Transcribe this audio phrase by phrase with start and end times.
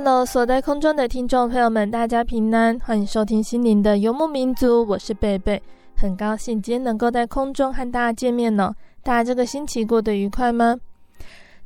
[0.00, 5.60] Hello，所在空中的听众朋友们，大家平安，欢迎收听心灵的游牧民族，我是贝贝，
[5.96, 8.72] 很高兴今天能够在空中和大家见面呢。
[9.02, 10.78] 大家这个星期过得愉快吗？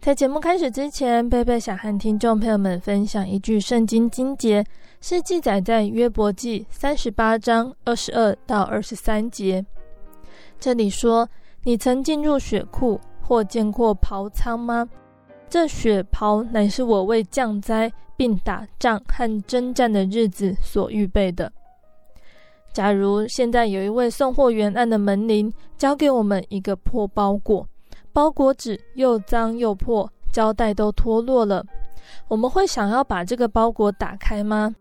[0.00, 4.64] 在节目开始之前，贝贝想和听众朋友们分享一句圣经经节，
[5.02, 9.62] 是记载在约伯记三十八章二十二到二十三节。
[10.58, 11.28] 这里说
[11.64, 14.88] ：“你曾进入血库或见过刨仓吗？
[15.50, 21.52] 这血刨乃是我为降灾。”并打仗和征战的日子所预备的。
[22.72, 27.66] 假如现在有一位送货员按的门铃，交给我们一个破包裹，
[28.12, 31.66] 包裹纸又脏又破，胶带都脱落了，
[32.28, 34.72] 我们会想要把这个包裹打开吗？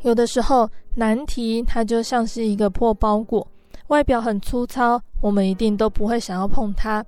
[0.00, 3.46] 有的时候，难题它就像是一个破包裹，
[3.88, 7.04] 外表很粗糙，我们一定都不会想要碰它。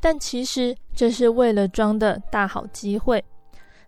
[0.00, 3.24] 但其实这是为了装的大好机会。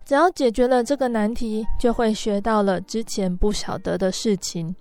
[0.08, 4.74] 只要解决了这个难题，就会学到了之前不晓得的事情。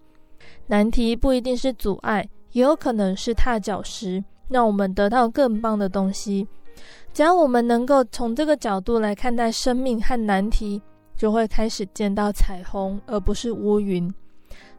[0.67, 6.47] 难题不一定是阻碍，也有可能是踏脚石，让我们得到更棒的东西。
[7.11, 10.81] 只要我们能够从这个角度来看待生命和难题，
[11.17, 14.09] 就会开始见到彩虹，而不是乌云。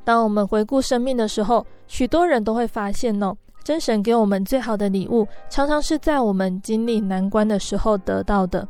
[0.02, 8.66] 当我们回顾生命的时候，许多人都会发现哦，真神给我们最好的礼物，常常是在我们经历难关的时候得到的。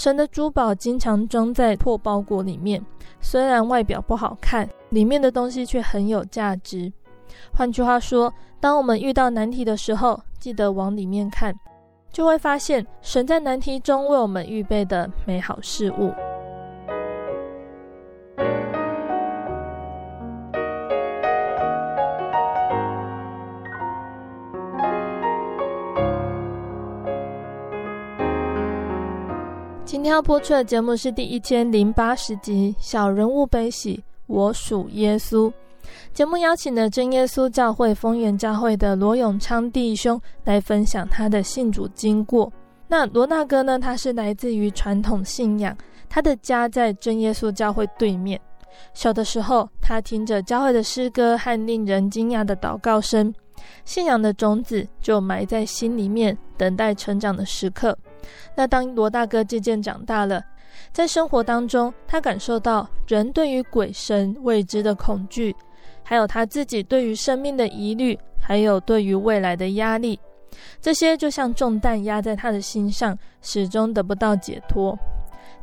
[0.00, 2.82] 神的珠宝经常装在破包裹里面，
[3.20, 6.90] 虽然外表不好看，里面的东西却很有价值。
[7.52, 11.54] 换句话说，当我们遇到难题的时候，记得往里面看，
[12.10, 16.10] 就会发现神在难题中为我们预备的美好事物。
[29.90, 33.96] 今天要播出的节目是第一千零八十集《小人物悲喜》，
[34.28, 35.52] 我属耶稣。
[36.14, 42.52] 节目邀请了真耶稣教会丰原教会的罗永昌弟兄来分享他的信主经过。
[42.86, 43.80] 那罗大哥呢？
[43.80, 45.76] 他是来自于传统信仰，
[46.08, 48.40] 他的家在真耶稣教会对面。
[48.94, 53.34] 小的时候，他听着教会的诗歌和令人惊讶的祷告声，
[53.84, 57.98] 信仰的种子就埋在心里面，等待成长的时刻。
[58.54, 60.42] 那当罗大哥渐渐长大了，
[60.92, 65.54] 在生活当中，他感受到人对于鬼神未知的恐惧，
[66.02, 70.18] 还有他自己对于生命的疑虑，还有对于未来的压力，
[70.80, 74.98] 这些就像重担压在他的心上，始终得不到解脱。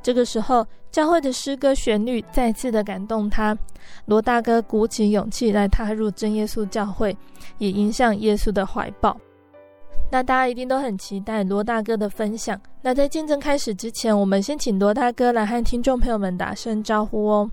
[0.01, 3.57] 这个时候，教会的诗歌旋律再次的感动他，
[4.05, 7.15] 罗大哥鼓起勇气来踏入真耶稣教会，
[7.57, 9.17] 也迎向耶稣的怀抱。
[10.09, 12.59] 那大家一定都很期待罗大哥的分享。
[12.81, 17.51] 那在见证开始之前，我们先请罗大哥来和听众朋友们打声招呼哦。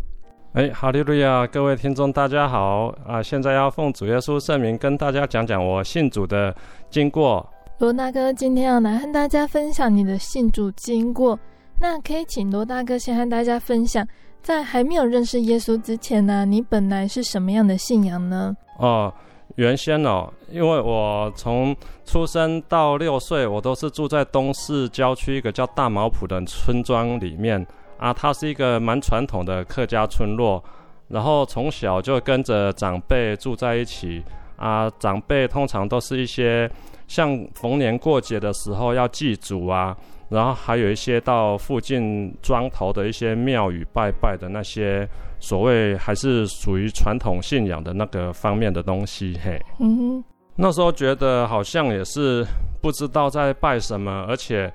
[0.53, 3.21] 哎，哈利路亚，各位听众大家好啊！
[3.21, 6.55] 现在要奉主耶稣圣名跟大家讲讲我信主的
[6.91, 7.45] 经过。
[7.79, 11.37] 罗大哥今天要来和大家分享你的信主经过。
[11.81, 14.07] 那可以请罗大哥先和大家分享，
[14.43, 18.57] 在还没有认识耶稣之前呢、啊，你本来是什么样的信仰呢？
[18.79, 19.13] 哦。
[19.57, 21.75] 原先哦，因为我从
[22.05, 27.65] 出生到六岁，我都是住在东市郊区一个叫大毛埔的村庄里面。
[27.97, 30.63] 啊，它是一个蛮传统的客家村落，
[31.09, 34.23] 然后从小就跟着长辈住在一起。
[34.57, 36.71] 啊，长辈通常都是一些
[37.09, 39.97] 像逢年过节的时候要祭祖啊，
[40.35, 45.09] 然后还有一些到附近庄头的一些庙宇拜拜的那些
[45.39, 50.25] 所谓还是属于传统信仰的那个方面的东西，嘿，嗯哼，
[50.57, 52.45] 那时候觉得好像也是
[52.83, 54.71] 不知道在拜什么，而且。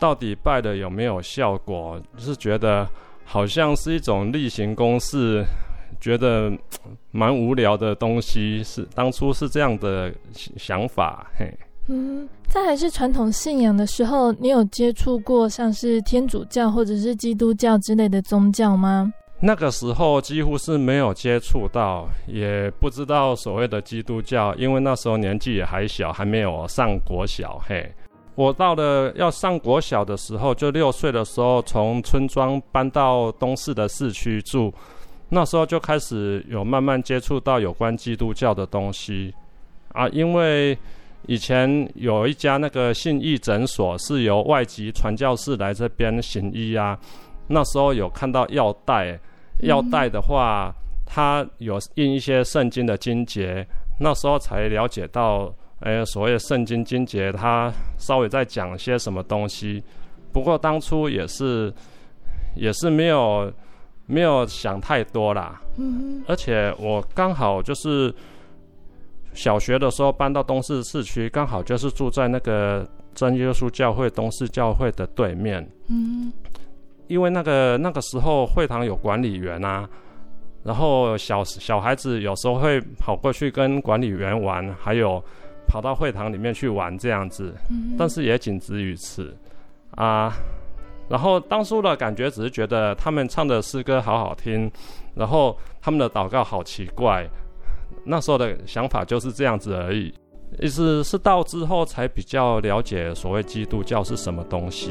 [0.00, 1.96] 到底拜的有没有效果？
[2.18, 2.88] 是觉得
[3.24, 5.44] 好像是一种例行公事，
[6.00, 6.50] 觉得
[7.12, 8.64] 蛮无聊的东西。
[8.64, 10.12] 是当初是这样的
[10.56, 11.48] 想法，嘿。
[11.88, 19.12] 嗯，在还是传统信仰的时候，你有接触过像是天主教或者是基督教之类的宗教吗？
[19.40, 27.92] 那个时候几乎是没有接触到，也不知道所谓的基督教，因为那时候年纪也还小，还没有上国小，嘿。
[28.36, 34.72] 我到了要上国小的时候，就六岁的时候，从村庄搬到东市的市区住。
[35.28, 39.34] 那时候就开始有慢慢接触到有关基督教的东西
[39.92, 40.78] 啊，因为
[41.26, 46.98] 以前有一家那个信义诊所是由外籍传教士来这边行医啊。
[47.48, 49.18] 那时候有看到药袋，
[49.60, 50.74] 药袋的话，
[51.06, 53.66] 它有印一些圣经的经节。
[54.00, 55.52] 那时候才了解到。
[55.84, 59.82] 哎，所谓圣经经节，它稍微在讲些什么东西。
[60.32, 61.74] 不过当初也是，
[62.54, 63.52] 也是没有
[64.06, 65.60] 没有想太多啦。
[65.78, 66.22] 嗯。
[66.28, 68.14] 而且我刚好就是
[69.34, 75.66] 小学的时候搬到东市市区，刚好就是住在那个真耶稣教会东市教会的对面。
[75.88, 76.32] 嗯。
[77.08, 79.88] 因为那个那个时候会堂有管理员啊，
[80.62, 85.22] 然后小小孩子有时候会跑过去跟管理员玩，还有。
[85.64, 87.54] 跑到会堂里面去玩这样子，
[87.96, 89.34] 但是也仅止于此
[89.92, 90.34] 啊。
[91.08, 94.70] 然后当初的感觉只是觉得他们唱的诗歌好好听，
[95.14, 97.26] 然后他们的祷告好奇怪。
[98.04, 100.12] 那时候的想法就是这样子而已。
[100.60, 104.90] 意思是到之后才比较了解所谓基督教是什么东西。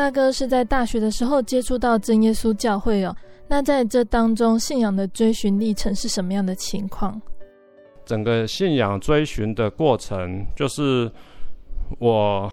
[0.00, 3.14] 大哥是在大学的时候接触到真耶稣教会哦，
[3.46, 7.20] 那在这当中信仰的追寻历程是什么样的情况？
[8.06, 11.12] 整个信仰追寻的过程，就是
[11.98, 12.50] 我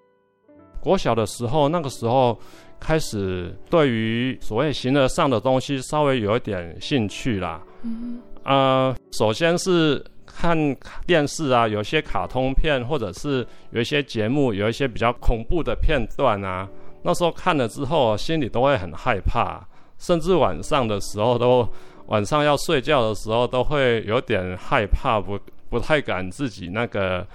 [0.82, 2.38] 国小的时候，那个时候
[2.82, 7.64] 开始对于所谓形而上的东西稍微有一点兴趣啦。
[7.82, 10.58] 嗯，呃，首先是看
[11.06, 16.68] 电视啊，有一些卡通片，或者是有一些节目，有一些比较恐怖的片段啊。
[17.08, 19.66] 那时候看了之后，心里都会很害怕，
[19.98, 21.66] 甚至晚上的时候都，
[22.08, 25.40] 晚上要睡觉的时候都会有点害怕，不
[25.70, 27.26] 不太敢自己那个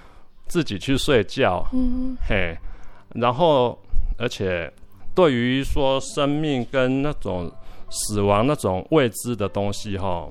[0.45, 1.65] 自己去睡觉。
[1.73, 2.55] 嗯，嘿，
[3.15, 3.75] 然后
[4.19, 4.71] 而且
[5.15, 7.51] 对于说生命跟那种
[7.89, 10.29] 死亡那种未知的东西哈，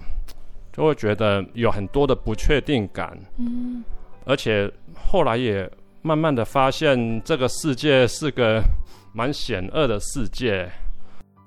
[0.72, 3.18] 就会觉得有很多的不确定感。
[3.38, 3.82] 嗯，
[4.24, 5.68] 而且后来也
[6.00, 8.62] 慢慢的发现这个世界是个。
[9.12, 10.68] 蛮险恶的世界，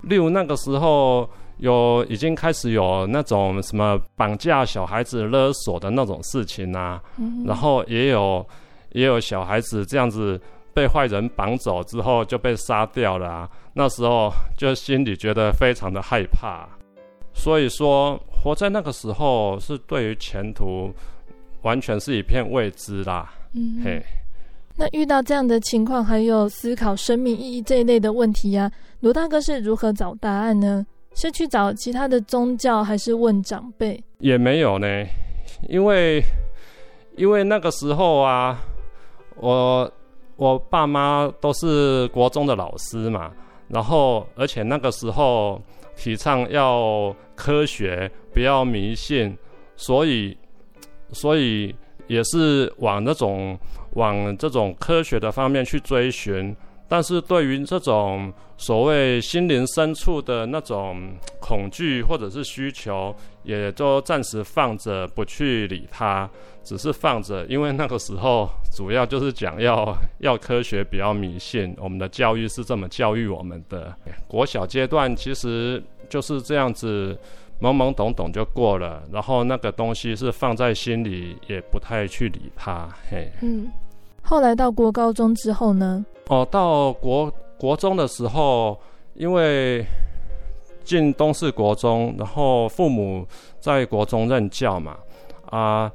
[0.04, 8.46] 例如那个时候有已经开始有那种什么绑架小孩子勒索的那种事情啊，嗯、然后也有
[8.92, 10.40] 也有小孩子这样子
[10.74, 16.68] 被坏人绑走之后就被杀掉了啊，那时候就心里觉得非常的害怕，
[17.34, 20.94] 所以说活在那个时候是对于前途
[21.64, 24.04] 完全是一片未知啦，嗯、嘿。
[24.78, 30.86] 那遇到这样的情况，还有思考生命意义这一类的问题呀、罗大哥是如何找答案呢？
[31.14, 34.04] 是去找其他的宗教，还是问长辈？
[34.20, 34.88] 也没有呢，
[35.70, 36.22] 因为
[37.16, 38.60] 因为那个时候啊，
[39.38, 39.90] 我
[40.36, 43.32] 我爸妈都是国中的老师嘛，
[43.70, 45.62] 然后而且那个时候
[45.96, 49.38] 提倡要科学，不要迷信，
[49.78, 50.38] 所以
[51.14, 51.74] 所以
[52.08, 53.58] 也是往那种。
[53.96, 56.56] 往这种科学的方面去追寻，
[56.88, 66.30] 但是对于这种所谓心灵深处的那种恐惧或者是需求，也就暂时放着不去理它，
[66.64, 71.76] 只是放着，因为那个时候主要就是讲要要科学，比较迷信。
[71.80, 73.94] 我们的教育是这么教育我们的。
[74.28, 77.18] 国小阶段其实就是这样子
[77.60, 82.88] 懵懵懂懂就过了，然后那个东西是放在心里，也不太去理它。
[83.10, 83.72] 嘿，嗯。
[84.26, 86.04] 后来到国高中之后呢？
[86.28, 88.78] 哦，到国国中的时候，
[89.14, 89.86] 因为
[90.84, 93.26] 进东势国中，然后父母
[93.60, 94.98] 在国中任教嘛，
[95.50, 95.92] 啊，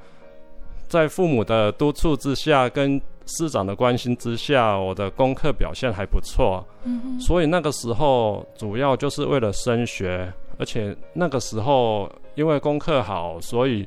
[0.89, 13.87] 在父母的督促之下，跟师长的关心之下，我的功课表现还不错，嗯哼，所以那个时候主要就是为了升学，而且那个时候因为功课好，所以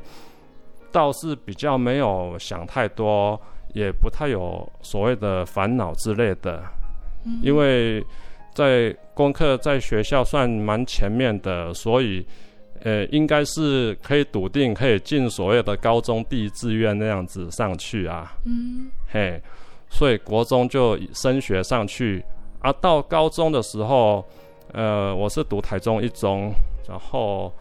[0.92, 3.40] 倒是比较没有想太多，
[3.74, 6.64] 也不太有所谓的烦恼之类的，
[7.26, 8.04] 嗯，因为
[8.54, 12.26] 在功课在学校算蛮前面的，所以。
[12.86, 18.36] 呃，应该是可以笃定可以进所谓的高中第一志愿那样子上去啊。
[18.44, 19.42] 嗯，嘿，
[19.90, 22.22] 所以国中就升学上去
[22.60, 22.74] 啊。
[22.82, 24.26] 到高中的时候，
[24.74, 26.52] 呃，我是读台中一中，
[26.86, 27.54] 然后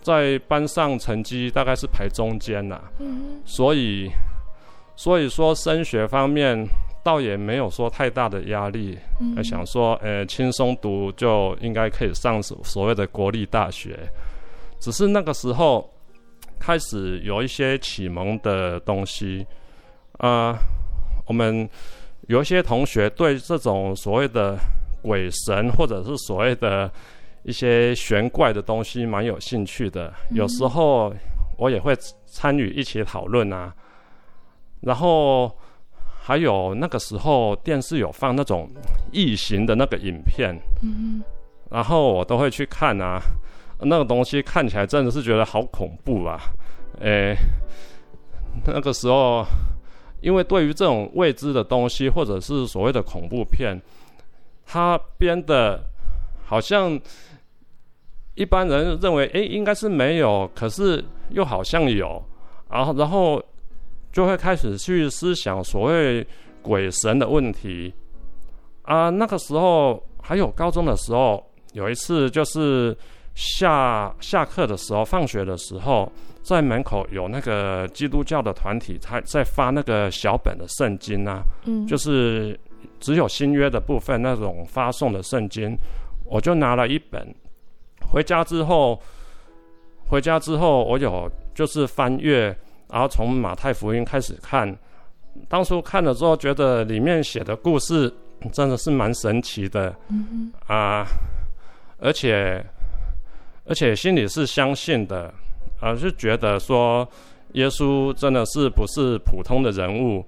[0.00, 2.80] 在班上成绩大概是排中间呐。
[3.00, 4.08] 嗯，所以，
[4.96, 6.66] 所以说升学方面。
[7.04, 13.94] 倒也没有说太大的压力，嗯、想说，呃，轻松读就应该可以上所所谓的国立大学。
[14.80, 15.86] 只是那个时候
[16.58, 19.46] 开始有一些启蒙的东西，
[20.12, 20.58] 啊、呃，
[21.26, 21.68] 我们
[22.28, 24.56] 有一些同学对这种所谓的
[25.02, 26.90] 鬼神或者是所谓的
[27.42, 31.12] 一些玄怪的东西蛮有兴趣的，嗯、有时候
[31.58, 33.74] 我也会参与一起讨论啊，
[34.84, 35.52] 然后。
[36.26, 38.66] 还有那个时候电视有放那种
[39.12, 41.22] 异形的那个影片，嗯，
[41.70, 43.20] 然后我都会去看啊，
[43.80, 46.40] 那个东西看起来真的是觉得好恐怖啊，
[47.00, 47.36] 诶，
[48.64, 49.44] 那个时候
[50.22, 53.78] 因为对于这种未知的东西或者是所谓的恐怖片，
[54.64, 55.78] 他编的
[56.46, 56.98] 好像
[58.34, 62.24] 一般人认为诶应该是没有，可是又好像有，
[62.70, 63.44] 然后然后。
[64.14, 66.24] 就会开始去思想所谓
[66.62, 67.92] 鬼神的问题
[68.82, 69.10] 啊。
[69.10, 72.96] 那个时候还有高中的时候，有一次就是
[73.34, 76.10] 下下课的时候，放学的时候，
[76.42, 82.56] 在门口有那个基督教的团体，他在发那个小本的圣经啊，嗯，就是
[83.00, 85.76] 只有新约的部分那种发送的圣经，
[86.24, 87.34] 我就拿了一本
[88.00, 89.02] 回家之后，
[90.06, 92.56] 回家之后我有就是翻阅。
[92.94, 94.72] 然后从马太福音开始看，
[95.48, 98.08] 当初看了之后，觉得里面写的故事
[98.52, 101.04] 真的是蛮神奇的，嗯哼，啊，
[101.98, 102.64] 而且
[103.64, 105.34] 而且心里是相信的，
[105.80, 107.04] 啊，是觉得说
[107.54, 110.24] 耶稣真的是不是普通的人物，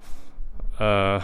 [0.77, 1.17] 呃，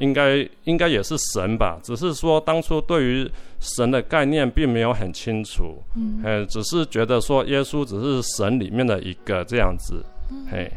[0.00, 10.04] 应该应该也是神吧，只是说当初对于神的概念并没有很清楚，嗯，呃，只是觉得说耶稣只是神里面的一个这样子。
[10.50, 10.70] 嘿，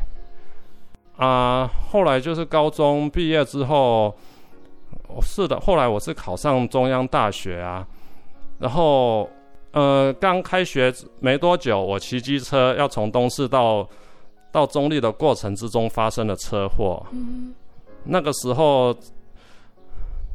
[1.18, 4.16] 啊，后来就是高中毕业之后，
[5.22, 7.86] 是的，后来我是考上中央大学啊，
[8.60, 9.30] 然后
[9.72, 13.88] 呃，刚开学没多久，我骑机车要从东势到
[14.52, 17.54] 到中立的过程之中发生了车祸，嗯，
[18.04, 18.96] 那个时候，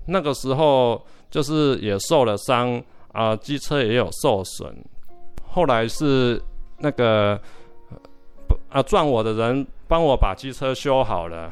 [0.07, 1.01] 那个时候
[1.31, 4.75] 就是也受了伤啊，机车也有受损，
[5.47, 6.43] 后来是
[6.79, 7.41] 那个。
[8.69, 8.83] 啊！
[8.83, 11.51] 撞我的人帮我把机车修好了。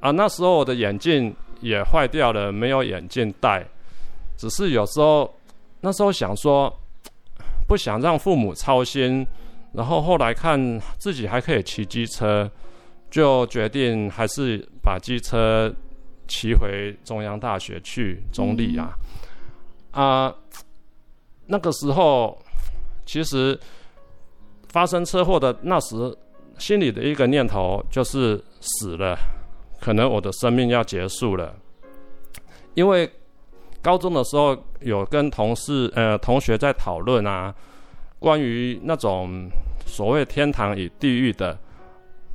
[0.00, 3.66] 啊，那时候我的眼镜也坏掉了，没有眼镜戴。
[4.36, 5.32] 只是有时候，
[5.80, 6.72] 那时候想说，
[7.68, 9.26] 不想让父母操心。
[9.72, 12.50] 然后后来看自己还可以骑机车，
[13.10, 15.72] 就决定还是把机车
[16.28, 18.94] 骑回中央大学去中立啊。
[19.92, 20.34] 嗯、啊，
[21.46, 22.38] 那个时候
[23.06, 23.58] 其实
[24.72, 26.16] 发生车祸的那时。
[26.58, 29.16] 心里的一个念头就是死了，
[29.80, 31.52] 可能我的生命要结束了。
[32.74, 33.10] 因为
[33.80, 37.52] 高中的时候有跟同事呃同学在讨论啊，
[38.18, 39.48] 关于那种
[39.86, 41.58] 所谓天堂与地狱的，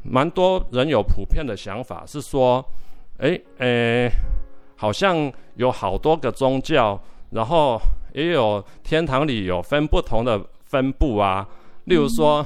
[0.04, 2.66] 蛮多人有普遍的想法是说，
[3.20, 4.10] 诶诶，
[4.76, 7.80] 好像有好多个宗教，然后
[8.14, 11.48] 也有天堂里有分不同的分布啊，
[11.88, 12.46] 例如说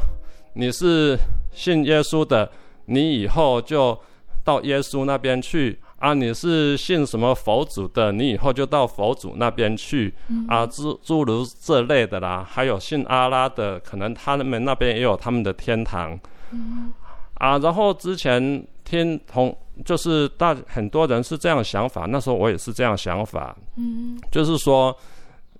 [0.53, 1.19] 你是。
[1.53, 2.50] 信耶稣的，
[2.86, 4.00] 你以后就
[4.41, 6.13] 到耶稣那边去啊！
[6.13, 10.65] 你是信什么佛祖的，你以后就到佛祖那边去、嗯、啊！
[10.65, 16.17] 诸诸如这类的啦，还有信阿拉的，可能他们那边也有他们的天堂、
[16.51, 16.93] 嗯、
[17.33, 17.57] 啊。
[17.57, 24.95] 然后之前听同就是大很多人是这样想法，那时候我也是这样想法，嗯，就是说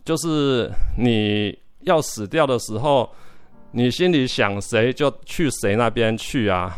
[0.06, 3.10] 就是你要死掉的时候，
[3.72, 6.74] 你心里想谁就去谁那边去啊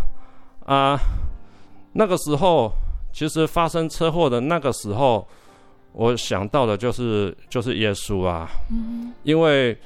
[0.65, 0.99] 啊！
[1.93, 2.71] 那个时候，
[3.11, 5.27] 其实发生车祸的那个时候，
[5.91, 8.49] 我想到的就是就是耶稣啊，
[9.23, 9.77] 因为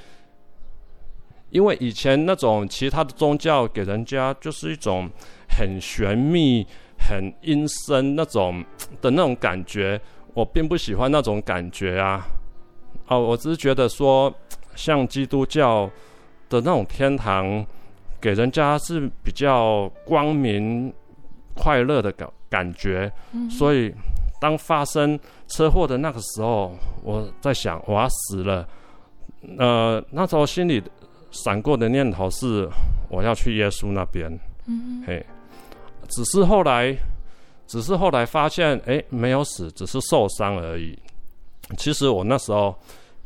[1.49, 5.09] 因为以前那种其他的宗教给人家就是一种
[5.49, 6.65] 很玄秘、
[6.97, 8.63] 很阴森那种
[9.01, 9.99] 的那种感觉，
[10.33, 12.25] 我并不喜欢那种感觉啊。
[13.07, 14.33] 哦，我只是觉得说，
[14.75, 15.89] 像基督教
[16.49, 17.65] 的那种天堂，
[18.19, 20.93] 给人家是比较光明、
[21.53, 23.11] 快乐的感感觉。
[23.49, 23.93] 所以，
[24.39, 28.67] 当发生车祸的那个时候，我在想，我要死了。
[29.57, 30.81] 呃，那时候心里
[31.31, 32.67] 闪过的念头是，
[33.09, 34.27] 我要去耶稣那边。
[34.65, 35.25] 嗯，嘿，
[36.09, 36.95] 只是后来，
[37.67, 40.97] 只是后来发现，哎，没有死，只是受伤而已。
[41.77, 42.75] 其实我那时候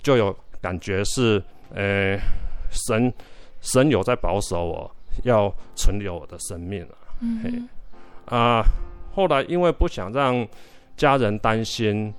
[0.01, 1.41] 就有感觉是，
[1.73, 2.17] 呃，
[2.71, 3.13] 神
[3.59, 6.97] 神有在保守我，要存留我的生命了。
[7.19, 7.69] 嗯
[8.25, 8.63] 啊，
[9.13, 10.47] 后来因为不想让
[10.97, 12.11] 家人担心，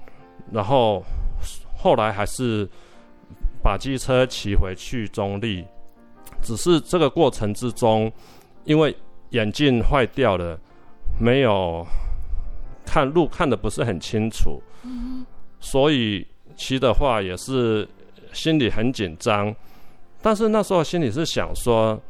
[0.53, 1.03] 然后
[1.77, 2.69] 后来还是
[3.63, 5.65] 把机车骑回去中立。
[6.43, 8.13] 只是这个过程之中，
[8.65, 8.95] 因为
[9.31, 10.59] 眼镜坏掉了，
[11.21, 11.87] 没有
[12.85, 14.61] 看路看的不是很清楚。
[14.85, 15.25] 嗯
[15.61, 17.89] 所以骑的话也是
[18.33, 19.55] 心里很紧张，
[20.23, 22.01] 但是那时候心里是想说，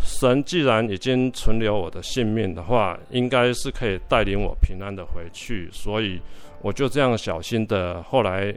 [0.00, 6.20] 神既然已经存留我的性命的话，应该是可以带领我平安的回去，所以
[6.62, 8.02] 我就这样小心的。
[8.02, 8.54] 后来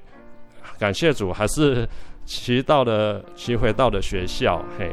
[0.78, 1.88] 感谢主，还是
[2.26, 4.92] 骑到了骑回到了学校，嘿。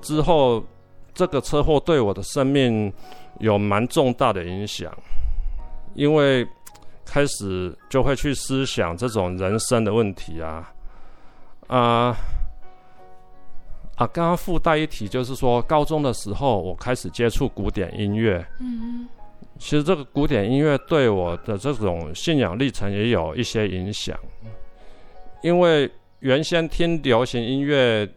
[0.00, 0.62] 之后，
[1.14, 2.92] 这个车祸对我的生命
[3.38, 4.92] 有蛮重大的影响，
[5.94, 6.46] 因为
[7.04, 10.72] 开始就会去思想这种人生的问题啊
[11.66, 12.16] 啊
[13.96, 14.06] 啊！
[14.06, 19.08] 刚刚附带一提，就是说高中的时候我开始接触古典音乐，嗯，
[19.58, 24.18] 其实这个古典音乐对我的这种信仰历程也有一些影响，
[25.42, 28.08] 因为原先听流行音乐。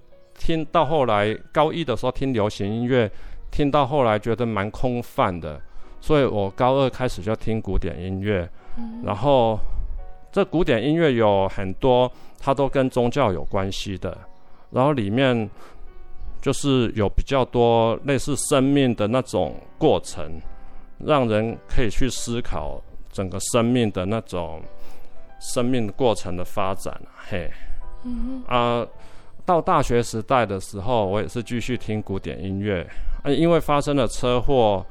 [0.45, 3.10] 听到后来，高一的时候听流行音乐，
[3.49, 5.58] 听到后来觉得蛮空泛的，
[6.01, 8.49] 所以我高二开始就听古典音乐。
[9.06, 9.58] 然后，
[10.34, 14.17] 这古典音乐有很多，它都跟宗教有关系的。
[14.69, 15.49] 然后里面
[16.41, 20.29] 就是有比较多类似生命的那种过程，
[20.97, 22.82] 让人可以去思考
[23.13, 24.62] 整个生命的那种
[25.39, 26.93] 生命过程的发展。
[27.29, 27.49] 嘿，
[28.03, 28.86] 嗯啊。
[29.45, 32.88] 到大学时代的时候，我也是继续听古典音乐。
[33.23, 34.86] 啊，因为发生了车祸，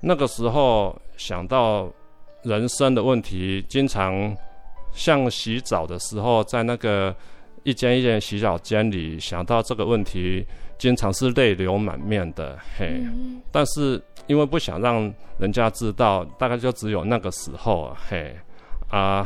[0.00, 1.88] 那个时候想到
[2.42, 4.36] 人生的问题，经常
[4.92, 7.14] 像洗澡的时候，在那个
[7.62, 10.44] 一间一间洗澡间里想到这个问题，
[10.76, 12.58] 经常是泪流满面的。
[12.76, 13.00] 嘿，
[13.52, 17.96] 但是因为不想让人家知道，大概就只有那个时候。
[18.08, 18.34] 嘿，
[18.90, 19.24] 啊。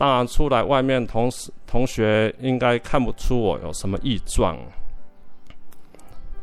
[0.00, 4.56] 当然，出来外面同事同学应该看不出我有什么异状。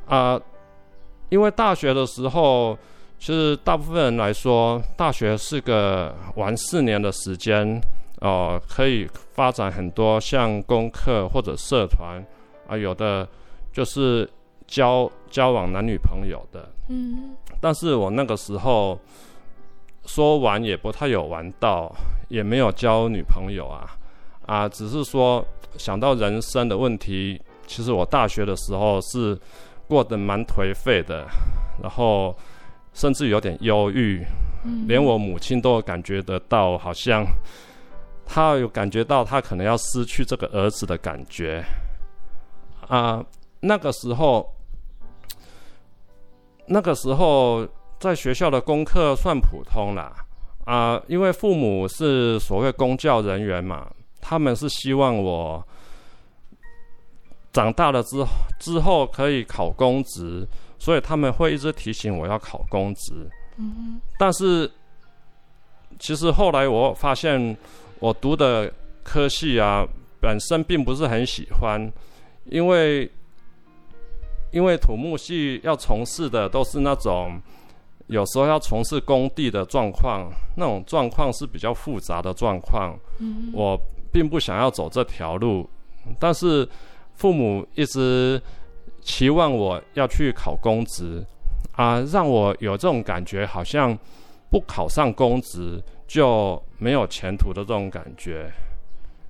[0.06, 0.40] 啊，
[1.30, 2.78] 因为大学的时候，
[3.18, 7.82] 其实大部分人来说，大学是个玩四年的时间
[8.22, 12.24] 哦，可以发展很多像功课或者社团
[12.68, 13.28] 啊，有的
[13.74, 14.30] 就是
[14.68, 19.00] 交交往男女朋友的，嗯，但是我那个时候
[20.06, 21.92] 说玩也不太有玩到。
[22.30, 23.98] 也没有交女朋友啊，
[24.46, 25.46] 啊，只是说
[25.78, 29.38] 想到人生的问题，其实我大学的时候是
[29.88, 31.26] 过得蛮颓废的，
[31.82, 32.36] 然后
[32.94, 34.26] 甚至有点忧郁，
[34.88, 37.26] 连我母亲都感觉得到，好像
[38.26, 41.64] 她有感觉到她可能要失去这个儿子的感觉，
[42.88, 43.24] 啊，
[43.62, 44.54] 那个时候，
[46.66, 47.66] 那个时候
[48.00, 50.14] 在学校的功课算普通啦。
[50.68, 55.66] 啊、呃，因为父母是所谓公教人员嘛，他们是希望我
[57.54, 58.18] 长大了之
[58.60, 60.46] 之后可以考公职，
[60.78, 63.14] 所以他们会一直提醒我要考公职。
[63.56, 64.02] 嗯哼。
[64.20, 64.70] 但是
[66.00, 67.56] 其实后来我发现，
[68.00, 68.70] 我读的
[69.04, 69.88] 科系啊，
[70.20, 71.90] 本身并不是很喜欢，
[72.44, 73.10] 因为
[74.52, 77.42] 因为土木系要从事的都是那种。
[78.08, 82.98] 有时候要从事工地的状况，那种状况是比较复杂的状况。
[83.20, 83.80] 嗯，我
[84.12, 85.70] 并不想要走这条路，
[86.20, 86.68] 但是
[87.16, 88.42] 父母一直
[89.02, 91.26] 期望我要去考公职
[91.74, 93.98] 啊，让我有这种感觉，好像
[94.50, 98.50] 不考上公职就没有前途的这种感觉。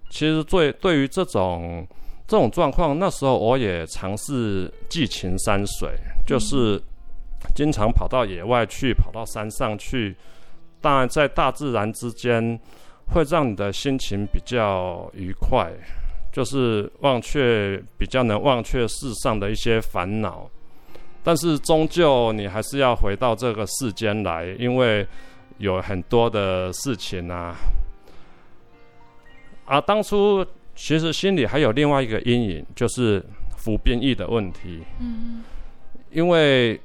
[0.09, 1.85] 其实对对于这种
[2.27, 5.89] 这种状况，那时候我也尝试寄情山水，
[6.25, 6.81] 就是
[7.55, 10.15] 经常跑到野外去，跑到山上去。
[10.79, 12.59] 当然，在大自然之间，
[13.07, 15.71] 会让你的心情比较愉快，
[16.31, 20.49] 就是忘却比较能忘却世上的一些烦恼。
[21.23, 25.05] 但是终究你还是要回到这个世间来，因为
[25.57, 27.55] 有很多的事情啊。
[29.65, 30.45] 而当初
[30.75, 33.21] 其实心里还有另外一个阴影，就是
[33.57, 34.81] 服兵役的问题。
[35.01, 35.43] 嗯，
[36.11, 36.79] 因为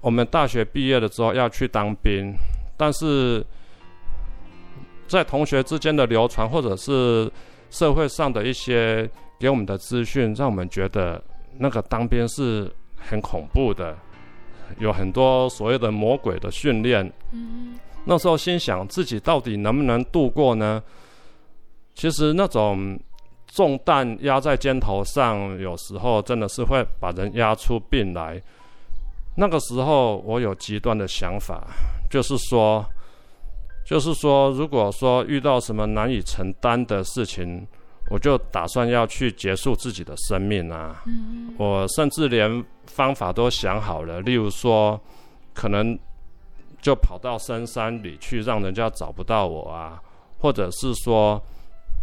[0.00, 2.32] 我们大学毕业了之后要去当兵。
[2.76, 3.44] 但是
[5.06, 7.30] 在同学之间的流传，或者是
[7.70, 11.22] 社会上的一些给我们的资讯，让我们觉得
[11.58, 13.96] 那个当兵是很恐怖的，
[14.78, 17.10] 有很多所谓的魔鬼的训练。
[17.32, 20.82] 嗯，那时候心想自己到底能不能度过呢？
[21.94, 22.98] 其实那种
[23.46, 28.38] 重担压在肩头上，有时候真的是会把人压出病来。
[29.36, 31.62] 那个时候我有极端的想法。
[32.08, 32.86] 就是说，
[33.84, 37.66] 就是说，如果说遇到什么难以承担的事情，
[38.08, 41.02] 我就打算要去结束自己的生命啊。
[41.06, 41.52] 嗯。
[41.58, 44.98] 我甚至连方法都想好了，例如说，
[45.52, 45.98] 可能
[46.80, 50.00] 就跑到深山里去，让人家找不到我啊，
[50.38, 51.42] 或者是说，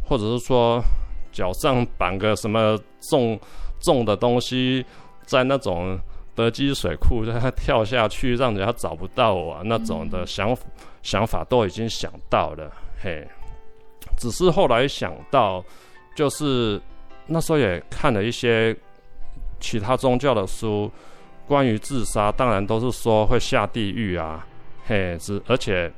[0.05, 0.83] 或者是说，
[1.31, 2.77] 脚上绑个什么
[3.09, 3.39] 重
[3.79, 4.85] 重的东西，
[5.25, 5.97] 在那种。
[6.35, 10.55] 德基水库让他跳下去，让人家找不到我，啊，那种的想
[11.01, 13.27] 想法都已经想到了，嘿。
[14.17, 15.63] 只是后来想到，
[16.15, 16.81] 就是
[17.27, 18.75] 那时候也看了一些
[19.59, 20.91] 其他宗教的书，
[21.47, 24.45] 关于自杀，当然都是说会下地狱啊，
[24.85, 25.17] 嘿。
[25.19, 25.91] 只而且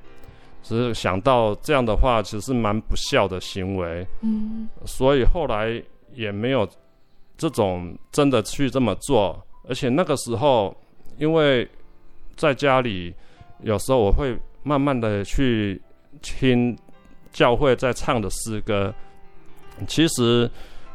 [0.63, 4.67] 只是想到这样的话，其实是蛮不孝的行为，嗯。
[4.85, 5.81] 所以后来
[6.13, 6.67] 也没有
[7.37, 9.41] 这种真的去这么做。
[9.67, 10.75] 而且那个时候，
[11.17, 11.67] 因为
[12.35, 13.13] 在家里，
[13.61, 15.81] 有时候我会慢慢的去
[16.21, 16.77] 听
[17.31, 18.93] 教会在唱的诗歌。
[19.87, 20.49] 其实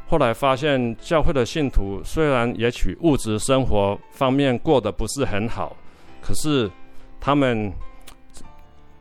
[0.06, 5.76] 后来发现，教会的信徒虽然也许物质生活方面过得不是很好，
[6.22, 6.70] 可是
[7.20, 7.72] 他们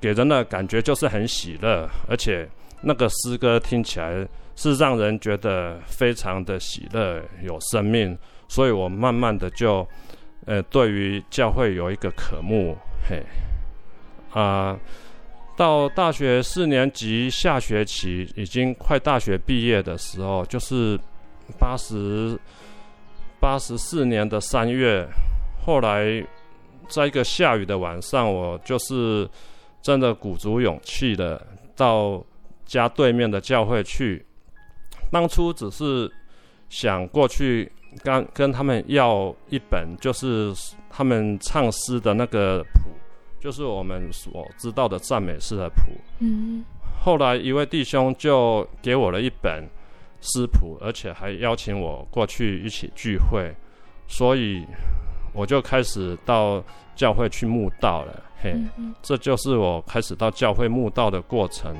[0.01, 2.47] 给人的感觉就是很喜乐，而且
[2.81, 8.17] 那个诗歌听起来是让人觉得非常的喜乐，有生命。
[8.49, 9.87] 所以我慢慢的就，
[10.47, 12.75] 呃，对于教会有一个渴慕，
[13.07, 13.23] 嘿，
[14.33, 14.75] 啊，
[15.55, 20.99] 到大学四年级下学期，已经快大学毕业的时候，就是
[21.59, 22.37] 八十
[23.39, 25.07] 八十四年的三月，
[25.63, 26.25] 后来
[26.87, 29.29] 在一个下雨的晚上，我就是
[29.79, 31.39] 真的鼓足勇气的
[31.75, 32.19] 到
[32.65, 34.25] 家对面的教会去，
[35.11, 36.11] 当初只是
[36.67, 37.71] 想过去。
[38.03, 40.53] 跟跟他们要一本，就是
[40.89, 42.89] 他们唱诗的那个谱，
[43.39, 45.91] 就是我们所知道的赞美诗的谱。
[46.19, 46.63] 嗯。
[47.01, 49.67] 后来一位弟兄就给我了一本
[50.21, 53.53] 诗谱，而且还邀请我过去一起聚会，
[54.07, 54.65] 所以
[55.33, 56.61] 我就开始到
[56.95, 58.23] 教会去慕道了。
[58.41, 58.53] 嘿，
[59.01, 61.73] 这就是我开始到教会慕道的过程。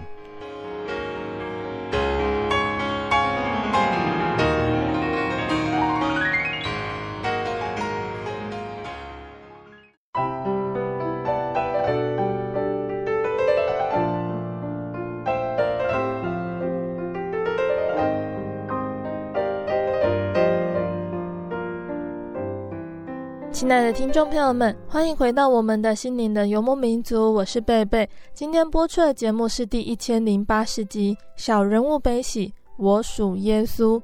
[24.10, 28.10] 听众朋友们，欢迎回到我们的心灵的游牧民族，我是贝贝。
[28.34, 34.00] 今天播出的节目是第一千零八十集《小人物悲喜，我属耶稣》。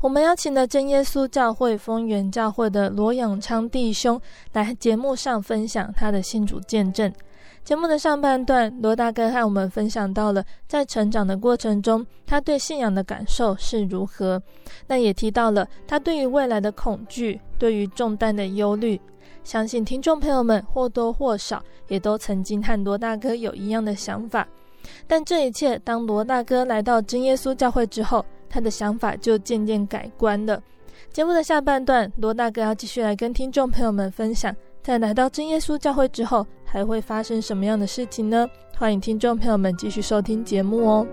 [0.00, 4.18] 我们邀请了真耶稣教会丰原教会的罗永昌弟兄
[4.54, 7.12] 来节目上分享他的信主见证。
[7.62, 14.42] 节目的上半段，罗大哥和我们分享到了在成长的过程中，他对信仰的感受是如何。
[14.86, 18.98] 那也提到了他对于未来的恐惧，对于重担的忧虑。
[19.44, 24.48] 相信听众朋友们或多或少也都曾经和罗大哥有一样的想法。
[25.06, 30.60] 但这一切，当罗大哥来到真耶稣教会之后，他的想法就渐渐改观了。
[31.12, 34.54] 节目的下半段，罗大哥要继续来跟听众朋友们分享。
[34.82, 38.46] 在来到真耶稣教会之后，还会发生什么样的事情呢？
[38.76, 41.06] 欢迎听众朋友们继续收听节目哦。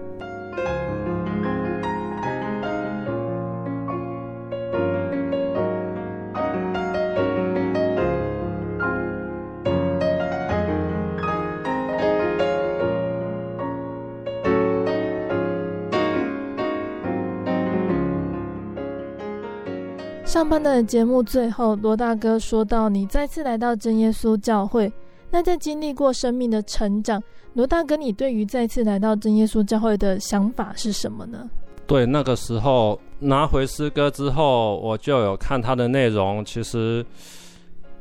[20.41, 24.91] 上半段的节目最后，罗大哥说到你再次来到真耶稣教会，
[25.29, 27.21] 那在经历过生命的成长，
[27.53, 31.47] 罗大哥你对于再次来到真耶稣教会的想法是什么呢？
[31.85, 37.05] 对，那个时候拿回诗歌之后，我就有看他的内容，其实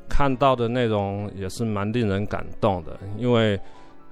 [0.08, 3.60] 看到的内容也是蛮令人感动的，因为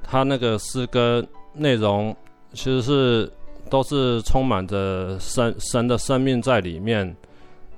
[0.02, 2.14] 他那个诗歌内容
[2.52, 3.32] 其实是
[3.70, 7.16] 都是充满着神神的生命在里面。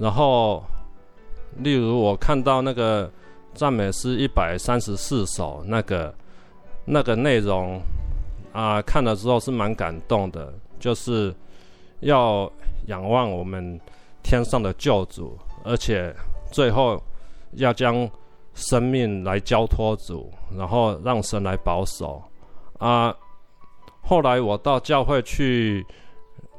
[0.01, 0.65] 然后，
[1.59, 3.11] 例如我看到那个
[3.53, 6.15] 赞美诗一百三十四首，那个
[6.87, 7.79] 那个内容
[8.51, 11.35] 啊，看了之后是蛮感动的，就是
[12.01, 12.51] 要
[12.87, 13.79] 仰望我们
[14.23, 16.17] 天上的救主，而且
[16.51, 16.99] 最后
[17.57, 18.09] 要将
[18.55, 22.23] 生命来交托主，然后让神来保守
[22.79, 23.15] 啊。
[24.01, 25.85] 后来我到教会去，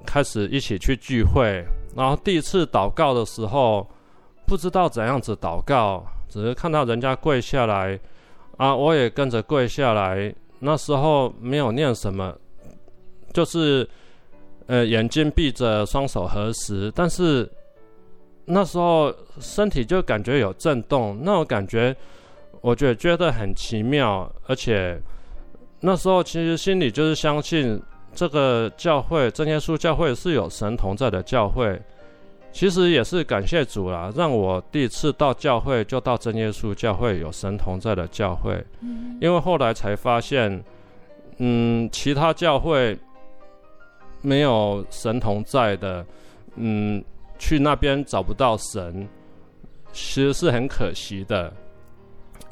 [0.06, 1.66] 开始一起去聚会。
[1.96, 3.86] 然后第一次祷告的时候，
[4.46, 8.00] 不知道怎样子祷告，只是看到人家跪下来，
[8.58, 10.34] 啊，我也跟着跪下来。
[10.60, 12.34] 那时候没有念什么，
[13.34, 13.90] 就是，
[14.68, 16.92] 呃，眼睛闭着，双手合十。
[16.96, 17.50] 但是
[18.46, 21.96] 那时候身体就感觉有震动，那种感觉，
[22.62, 24.32] 我觉觉得很奇妙。
[24.48, 25.02] 而且
[25.80, 27.82] 那时候其实心里就是相信。
[28.14, 31.82] 这个教会真耶稣教会是有神同在的教会，
[32.52, 38.64] 其实也是感谢主啦，让我第一次到教会就到真耶稣教会有神同在的教会，
[39.22, 40.62] 因为后来才发现，
[41.38, 42.98] 嗯，其他教会
[44.22, 46.06] 没有神同在的，
[46.56, 47.02] 嗯，
[47.40, 49.08] 去那边找不到神，
[49.94, 51.52] 其实是很可惜的，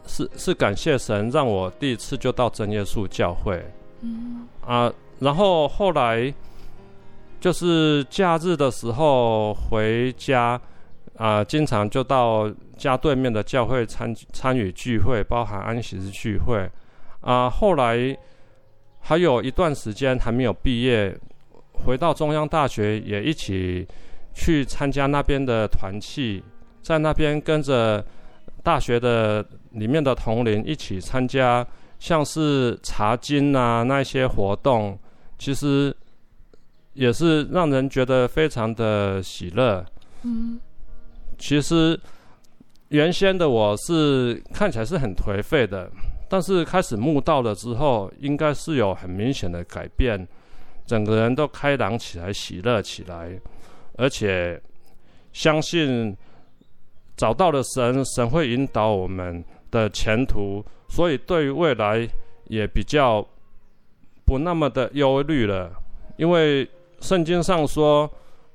[0.07, 3.61] 是是感谢神让我第一次就到真耶稣教会，
[3.99, 4.47] 嗯。
[4.65, 4.91] 啊。
[5.19, 6.33] 然后后来，
[7.41, 10.59] 就是假日的时候回家，
[11.17, 16.69] 啊、经常就到家对面的教会参参与聚会，包含安息日聚会，
[17.19, 18.17] 啊、后来
[19.01, 21.13] 还有一段时间还没有毕业，
[21.73, 23.85] 回到中央大学也一起
[24.33, 26.41] 去参加那边的团契，
[26.81, 28.05] 在那边跟着
[28.63, 31.65] 大学的里面的同龄一起参加，
[31.99, 34.97] 像是查经啊那些活动。
[35.39, 35.95] 其实
[36.93, 39.83] 也是让人觉得非常的喜乐。
[40.23, 40.59] 嗯，
[41.37, 41.97] 其实
[42.89, 45.89] 原先的我是看起来是很颓废的，
[46.27, 50.27] 但是开始慕道了之后，应该是有很明显的改变，
[50.85, 53.39] 整个人都开朗起来，喜乐起来，
[53.95, 54.61] 而且
[55.31, 56.13] 相信
[57.15, 62.05] 找到了神，神会引导我们的前途，所以对于未来
[62.49, 63.25] 也比较。
[64.29, 65.71] 不那么的忧虑了，
[66.15, 66.69] 因为
[67.01, 68.07] 圣经上说，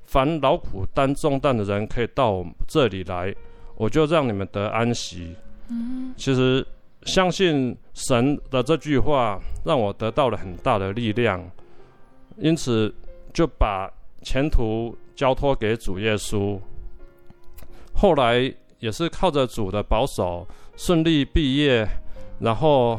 [0.05, 3.35] 凡劳苦担重担的人可以到我这里来，
[3.75, 5.35] 我就让你们得安息。
[5.67, 6.65] 嗯，其实
[7.03, 11.43] 相信神的这句话，让我得到了很大的力量，
[12.37, 12.95] 因此
[13.33, 16.57] 就把前途交托给主耶稣。
[17.93, 21.85] 后来也是靠着主的保守，顺利毕业，
[22.39, 22.97] 然后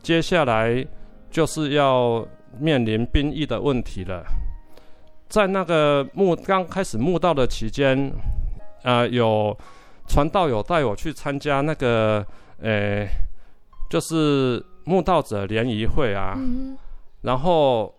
[0.00, 0.86] 接下来。
[1.30, 2.26] 就是要
[2.58, 4.24] 面临兵役的问题了。
[5.28, 8.10] 在那个墓刚开始墓道的期间，
[8.82, 9.56] 啊、呃，有
[10.06, 12.24] 传道友带我去参加那个，
[12.62, 13.06] 呃，
[13.90, 16.34] 就是墓道者联谊会啊。
[16.38, 16.76] 嗯、
[17.20, 17.94] 然后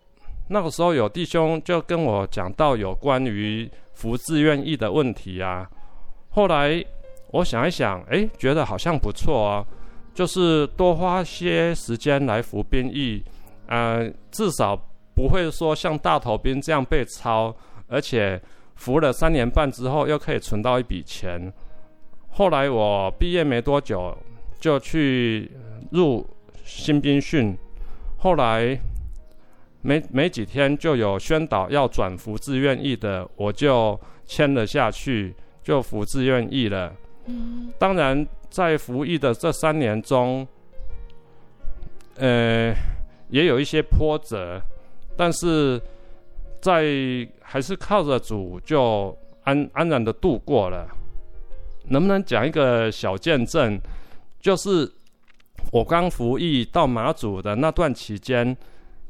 [0.47, 5.69] 那个时候有弟兄就跟我讲到有关于服志愿役的问题啊。
[6.31, 6.83] 后来
[7.31, 9.63] 我想一想，哎，觉得好像不错啊。
[10.19, 13.23] 就是多花些时间来服兵役，
[13.67, 14.77] 呃，至少
[15.15, 17.55] 不会说像大头兵这样被抄，
[17.87, 18.37] 而且
[18.75, 21.49] 服了三年半之后又可以存到一笔钱。
[22.31, 24.13] 后来我毕业没多久
[24.59, 25.49] 就去
[25.91, 26.27] 入
[26.65, 27.57] 新兵训，
[28.17, 28.77] 后来
[29.81, 36.93] 没没几天就有宣导要转服志愿役的，我就签了下去，就服志愿役了。
[37.27, 38.27] 嗯，当然。
[38.49, 40.47] 在服役的这三年中，
[42.15, 42.73] 呃，
[43.29, 44.59] 也有一些波折，
[45.15, 45.79] 但是
[46.59, 46.83] 在
[47.41, 50.87] 还是靠着主就安安然的度过了。
[51.89, 53.79] 能不能讲一个小见证？
[54.39, 54.91] 就是
[55.71, 58.55] 我刚服役到马祖的那段期间，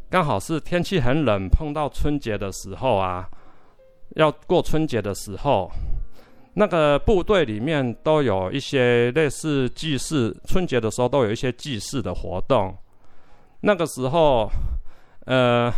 [0.10, 3.30] 刚好是天气很冷，碰到春节的时候啊，
[4.16, 5.72] 要过春节的时候。
[6.54, 12.76] 那个部队里面都有一些类似祭祀，春节的时候都有一些祭祀的活动。
[13.62, 14.50] 那个时候，
[15.26, 15.72] 呃，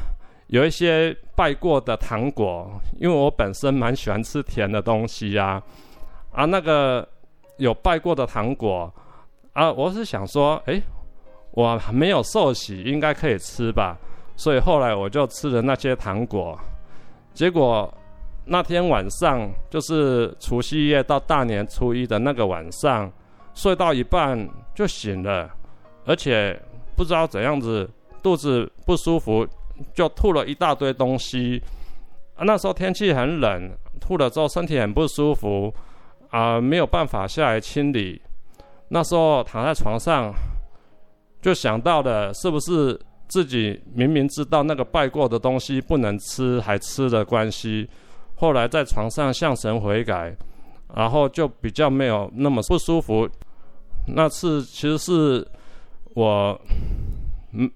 [0.47, 5.61] 有一些拜过的糖果，因为我本身蛮喜欢吃甜的东西呀，
[6.31, 7.07] 啊，那个
[7.57, 8.91] 有拜过的糖果
[9.53, 10.81] 啊，我是想说，哎，
[11.51, 13.97] 我没有受洗，应该可以吃吧，
[14.35, 16.57] 所以后来我就吃了那些糖果，
[17.33, 17.93] 结果
[18.51, 23.09] 那天晚上就是除夕夜到大年初一的那个晚上，
[23.53, 25.49] 睡到一半就醒了，
[26.05, 26.61] 而且
[26.93, 27.89] 不知道怎样子，
[28.21, 29.47] 肚子不舒服，
[29.93, 31.63] 就吐了一大堆东西。
[32.35, 35.73] 啊，那时候天气很冷，吐了之后身体很不舒服，
[36.29, 38.21] 啊，没有办法下来清理。
[38.89, 40.29] 那时候躺在床上，
[41.41, 47.89] 就想到了是不是自己明明知道那个拜过的东西不能吃，还吃的关系。
[48.41, 50.35] 后来在床上向神悔改，
[50.95, 53.29] 然后就比较没有那么不舒服。
[54.07, 55.47] 那次其实是
[56.15, 56.59] 我，
[57.51, 57.69] 嗯，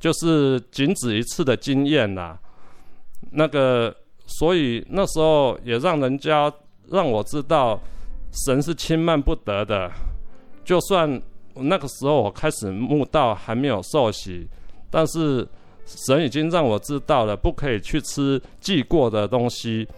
[0.00, 2.40] 就是仅止一次的经验啦。
[3.32, 3.94] 那个，
[4.24, 6.50] 所以那时候也让人家
[6.86, 7.78] 让我知道，
[8.46, 9.92] 神是轻慢不得的。
[10.64, 11.20] 就算
[11.54, 14.48] 那个时候我开始慕道还没有受洗，
[14.90, 15.46] 但是
[15.88, 19.88] 神已经让我知道了，不可以去吃祭过的东西。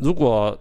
[0.00, 0.58] 如果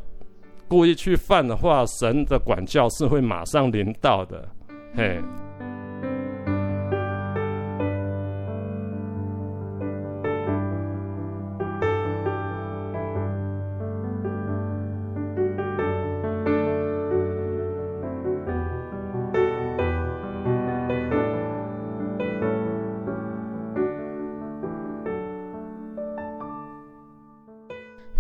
[0.68, 4.48] 故意去犯的话，神的管教是会马上临到的。
[4.96, 5.20] 嘿。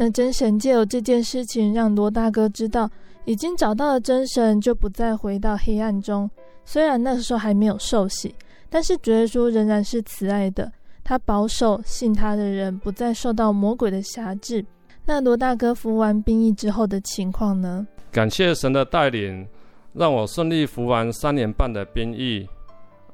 [0.05, 2.87] 那真神借由这件事情，让罗大哥知道，
[3.23, 6.29] 已经找到了真神，就不再回到黑暗中。
[6.63, 8.35] 虽然那时候还没有受洗，
[8.69, 10.71] 但是主耶稣仍然是慈爱的，
[11.03, 14.63] 他保守信他的人不再受到魔鬼的辖制。
[15.05, 17.87] 那罗大哥服完兵役之后的情况呢？
[18.11, 19.47] 感谢神的带领，
[19.93, 22.47] 让我顺利服完三年半的兵役。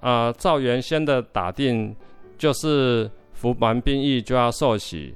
[0.01, 1.95] 啊、呃，照原先的打定，
[2.38, 5.15] 就是服完兵役就要受洗。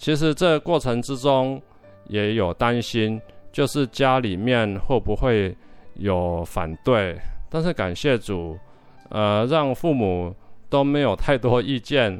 [0.00, 1.60] 其实这个过程之中
[2.08, 3.20] 也有担心，
[3.52, 5.54] 就是家里面会不会
[5.96, 8.58] 有反对，但是感谢主，
[9.10, 10.34] 呃，让父母
[10.70, 12.18] 都没有太多意见，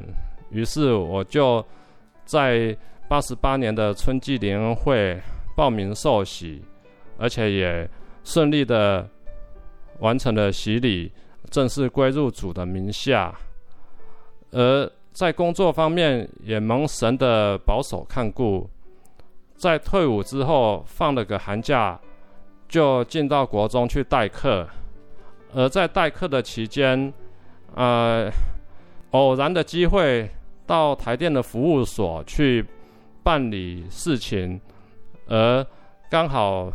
[0.51, 1.65] 于是我就
[2.23, 2.77] 在
[3.09, 5.19] 八十八年的春季联恩会
[5.57, 6.63] 报名受洗，
[7.17, 7.89] 而且也
[8.23, 9.09] 顺利的
[10.01, 11.11] 完成了洗礼，
[11.49, 13.35] 正式归入主的名下，
[14.51, 14.87] 而。
[15.13, 18.69] 在工作方面也蒙神的保守看顾，
[19.55, 21.99] 在退伍之后放了个寒假，
[22.69, 24.65] 就进到国中去代课。
[25.53, 27.13] 而在代课的期间，
[27.75, 28.31] 呃，
[29.11, 30.29] 偶然的机会
[30.65, 32.65] 到台电的服务所去
[33.21, 34.61] 办理事情，
[35.27, 35.65] 而
[36.09, 36.71] 刚好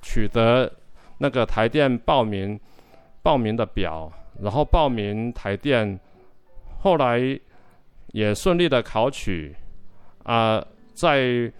[0.00, 0.72] 取得
[1.18, 2.58] 那个台电报名
[3.22, 5.98] 报名的表，然后报名台电。
[6.84, 7.18] 后来
[8.12, 9.56] 也顺利的考取，
[10.24, 11.50] 啊、呃，在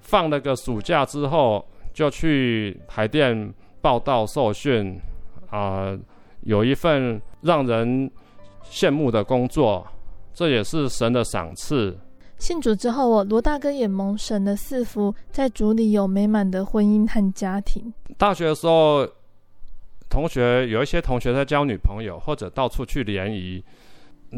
[0.00, 1.64] 放了个暑假之后，
[1.94, 4.98] 就去台电报到受训，
[5.50, 5.98] 啊、呃，
[6.40, 8.10] 有一份让人
[8.64, 9.86] 羡慕的工作，
[10.34, 11.96] 这也是神的赏赐。
[12.38, 17.94] 信主之后，我罗大哥也蒙神的赐福，在主里有美满的婚姻和家庭。
[18.18, 19.06] 大学的时候，
[20.10, 23.62] 同学有一些同学在交女朋友，或者到处去联谊。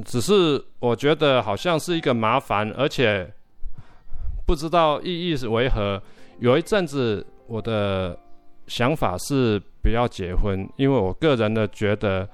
[0.04, 3.32] 只是我觉得好像是一个麻烦，而且
[4.46, 6.02] 不知道意义是为何。
[6.40, 8.18] 有一阵子我的
[8.66, 12.28] 想法是不要结婚，因为我个人的觉得，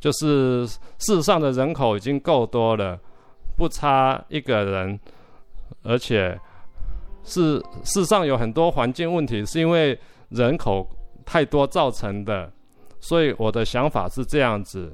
[0.00, 0.66] 就是
[0.98, 2.98] 世上的人口已经够多了，
[3.56, 4.98] 不差一个人，
[5.84, 6.36] 而且
[7.22, 9.96] 是世上有很多环境问题是因为
[10.30, 10.88] 人口
[11.24, 12.52] 太多造成的，
[12.98, 14.92] 所以我的想法是这样子。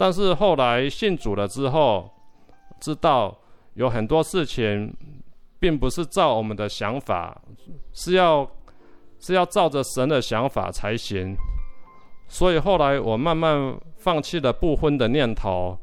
[0.00, 2.10] 但是后来信主了之后，
[2.80, 3.36] 知道
[3.74, 4.90] 有很多事情
[5.58, 7.38] 并不是照我们的想法，
[7.92, 8.50] 是要
[9.18, 11.36] 是要照着神的想法才行。
[12.28, 15.78] 所以后来我慢慢放弃了不婚的念头，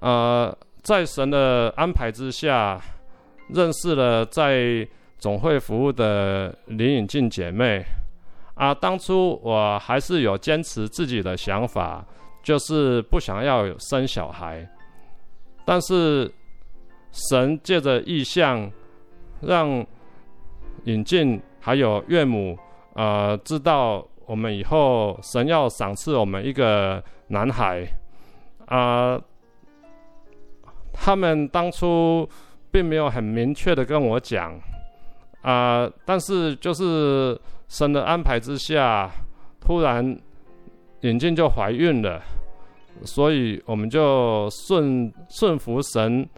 [0.00, 2.78] 呃，在神的安排之下，
[3.48, 4.86] 认识了在
[5.16, 7.82] 总会服务的林颖静姐妹。
[8.56, 12.04] 啊，当初我还是有坚持自己的想法。
[12.46, 14.64] 就是不想要生小孩，
[15.64, 16.32] 但是
[17.10, 18.70] 神借着异象，
[19.40, 19.84] 让
[20.84, 22.56] 引进还有岳母，
[22.94, 27.84] 呃，知道我们以后神要赏赐我们一个男孩，
[28.66, 29.20] 啊、
[30.92, 32.28] 他们当初
[32.70, 34.56] 并没有很明确的跟我讲，
[35.42, 37.36] 啊、但是就是
[37.66, 39.10] 神的安排之下，
[39.60, 40.16] 突然
[41.00, 42.20] 眼镜就怀孕了，
[43.04, 46.28] 所以我们就顺顺服神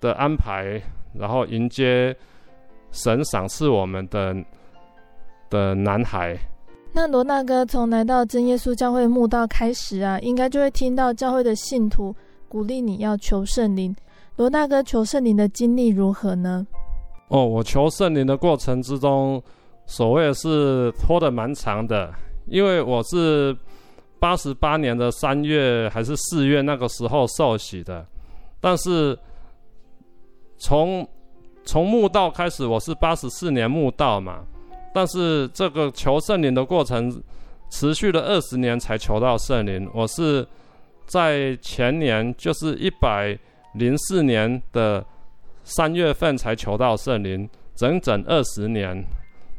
[0.00, 0.80] 的安排，
[1.14, 2.16] 然后迎接
[2.92, 4.34] 神赏赐我们的
[5.50, 6.36] 的男孩。
[6.92, 12.14] 那罗大哥从来到真耶稣教会慕道开始啊，应该就会听到教会的信徒
[12.48, 13.94] 鼓励你要求圣灵。
[14.36, 16.66] 罗大哥求圣灵的经历如何呢？
[17.28, 19.42] 哦，我求圣灵的过程之中，
[19.84, 22.10] 所谓是拖得蛮长的，
[22.46, 23.54] 因为我是
[24.18, 28.06] 八十八年的三月还是四月那个时候受洗的，
[28.60, 29.18] 但是
[30.58, 31.06] 从
[31.64, 34.44] 从慕道开始，我是八十四年慕道嘛，
[34.94, 37.22] 但是这个求圣灵的过程
[37.70, 40.46] 持续了二十年才求到圣灵，我是
[41.06, 43.38] 在前年就是一百
[43.74, 45.04] 零四年的。
[45.68, 49.04] 三月份才求到圣灵，整整二十年，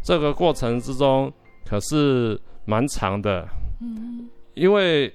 [0.01, 1.29] 这个过程之中
[1.65, 3.45] 可是蛮长的。
[3.81, 5.13] 嗯，因为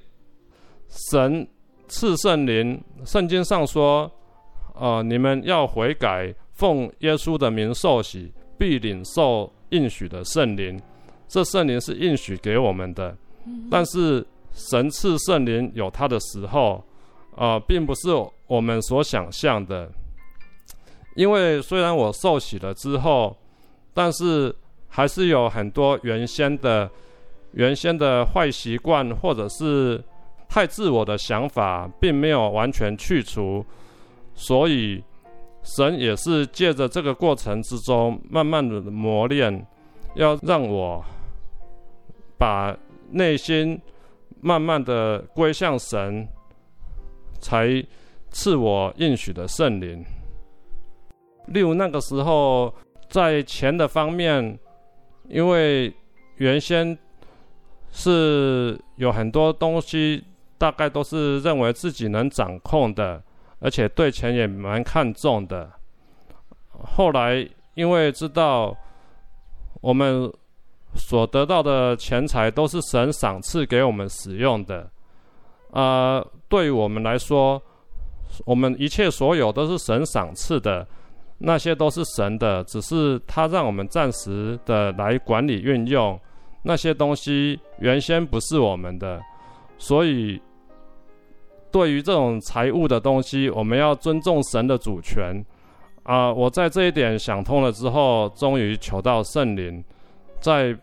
[0.88, 1.47] 神
[1.88, 4.11] 赐圣灵，圣经上说，
[4.74, 10.80] 呃，你们要悔改，奉耶稣的名受洗，必领受应许的圣灵。
[11.26, 13.16] 这圣灵是应许给我们的，
[13.68, 16.84] 但是神赐圣灵有他的时候，
[17.36, 18.11] 呃，并不是
[18.47, 19.90] 我们所想象的。
[21.16, 23.36] 因为虽然我受洗了之后，
[23.93, 24.55] 但是
[24.88, 26.88] 还是有很多原先的、
[27.53, 30.03] 原先的坏习惯，或者是
[30.49, 33.65] 太自我的想法，并没有完全去除。
[34.35, 35.03] 所以，
[35.63, 39.67] 神也是借着这个过程之中，慢慢的磨练，
[40.15, 41.05] 要让我
[42.39, 42.77] 把
[43.11, 43.81] 内心
[44.41, 46.27] 慢慢的归向神，
[47.39, 47.85] 才
[48.31, 50.03] 赐我应许的圣灵。
[51.49, 52.75] 例如那个时候，
[53.09, 54.59] 在钱的方面，
[55.29, 55.93] 因为
[56.37, 56.97] 原先
[57.93, 60.24] 是有很多东西，
[60.59, 63.22] 大概都是认为自己能掌控的，
[63.61, 65.70] 而且对钱也蛮看重的。
[66.72, 68.76] 后来因为知道
[69.80, 70.32] 我们
[70.95, 74.90] 所得到的钱财都是神赏赐给我们使用的，
[75.70, 77.62] 啊、对于我们来说，
[78.45, 80.86] 我们一切所有都是神赏赐的。
[81.45, 86.18] 那些都是神的，只是他让我们暂时的来管理运用。
[86.63, 89.21] 那些东西原先不是我们的，
[89.79, 90.41] 所以
[91.71, 95.45] 对于这种财物的东西，我们要尊重神的主权。
[96.05, 99.83] 啊、我在这一点想通了之后，终于求到圣灵。
[100.41, 100.77] 在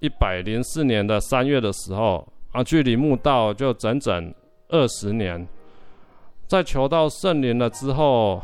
[0.00, 4.34] 一百零四年的三月的时候，啊，距离慕道就整整
[4.68, 5.46] 二十年。
[6.46, 8.40] 在求到圣灵了之后。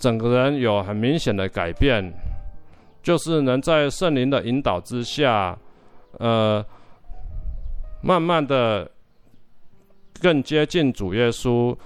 [0.00, 2.14] 整个人有很明显的改变，
[3.02, 5.58] 就是能在圣灵的引导之下，
[6.12, 6.64] 呃，
[8.02, 8.90] 慢慢的
[10.20, 11.76] 更接近主耶稣，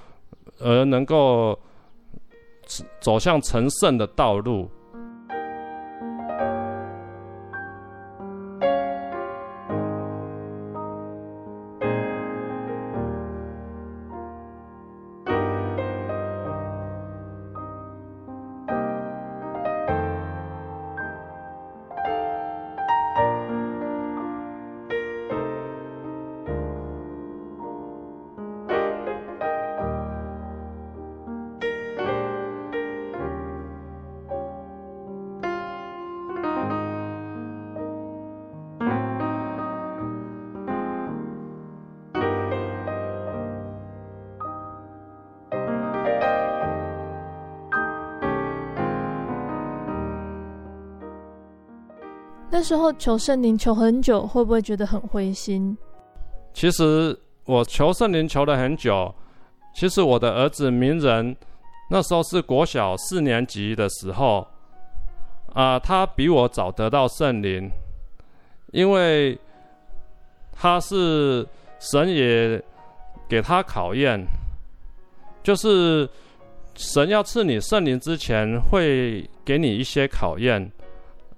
[0.61, 1.59] 而能够
[3.01, 4.71] 走向成圣的道路。
[52.63, 55.77] 那时候求圣灵求很久，会不会觉得很灰心？
[56.55, 59.13] 其实我求圣灵求了很久。
[59.75, 61.37] 其实我的儿子明仁
[61.91, 64.47] 那时候是国小四年级的时候，
[65.55, 67.69] 啊、他比我早得到圣灵，
[68.71, 69.37] 因为
[70.53, 71.45] 他是
[71.81, 72.63] 神也
[73.29, 74.25] 给他考验，
[75.43, 76.09] 就是
[76.77, 80.71] 神要赐你圣灵之前，会给你一些考验。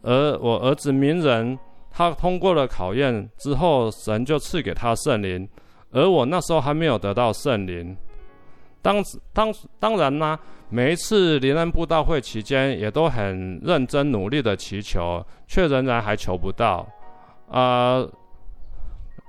[0.05, 1.59] 而我儿子明仁，
[1.91, 5.49] 他通过了考验之后，神就赐给他圣灵。
[5.91, 7.97] 而我那时候还没有得到圣灵。
[8.83, 9.03] 当
[9.33, 10.39] 当当然啦，
[10.69, 16.87] 每一次灵恩布道会期间，也都很认真努力的祈求，却仍然还求不到。
[17.49, 18.05] 啊、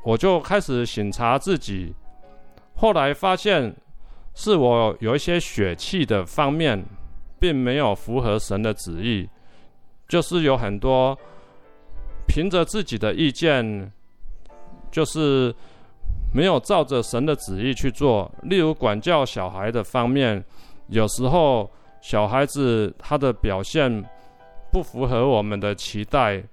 [0.03, 1.93] 我就开始省察自己，
[2.75, 3.73] 后来发现
[4.33, 6.83] 是我有一些血气的方面，
[7.39, 9.29] 并没有符合神的旨意。
[10.07, 11.17] 就是有很多
[12.27, 13.91] 凭着自己的意见，
[14.91, 15.53] 就是
[16.31, 18.31] 没有照着神的旨意去做。
[18.43, 20.43] 例如管教小孩的方面，
[20.89, 21.69] 有时候
[22.01, 24.03] 小孩子他的表现
[24.71, 26.43] 不符合我们的期待，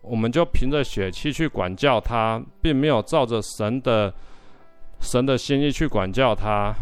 [0.00, 4.12] 我们就凭着血气去管教他，并没有照着神的
[5.00, 6.72] 神的心意去管教他，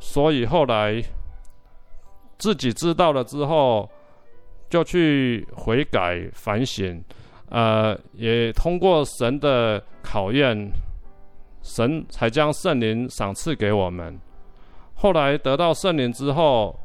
[0.00, 1.02] 所以后来
[2.38, 3.86] 自己知道了之后。
[4.68, 7.02] 就去悔改反省，
[7.48, 10.70] 呃，也通过神的考验，
[11.62, 14.18] 神才将圣灵赏赐给我们。
[14.94, 16.78] 后来得到圣灵之后，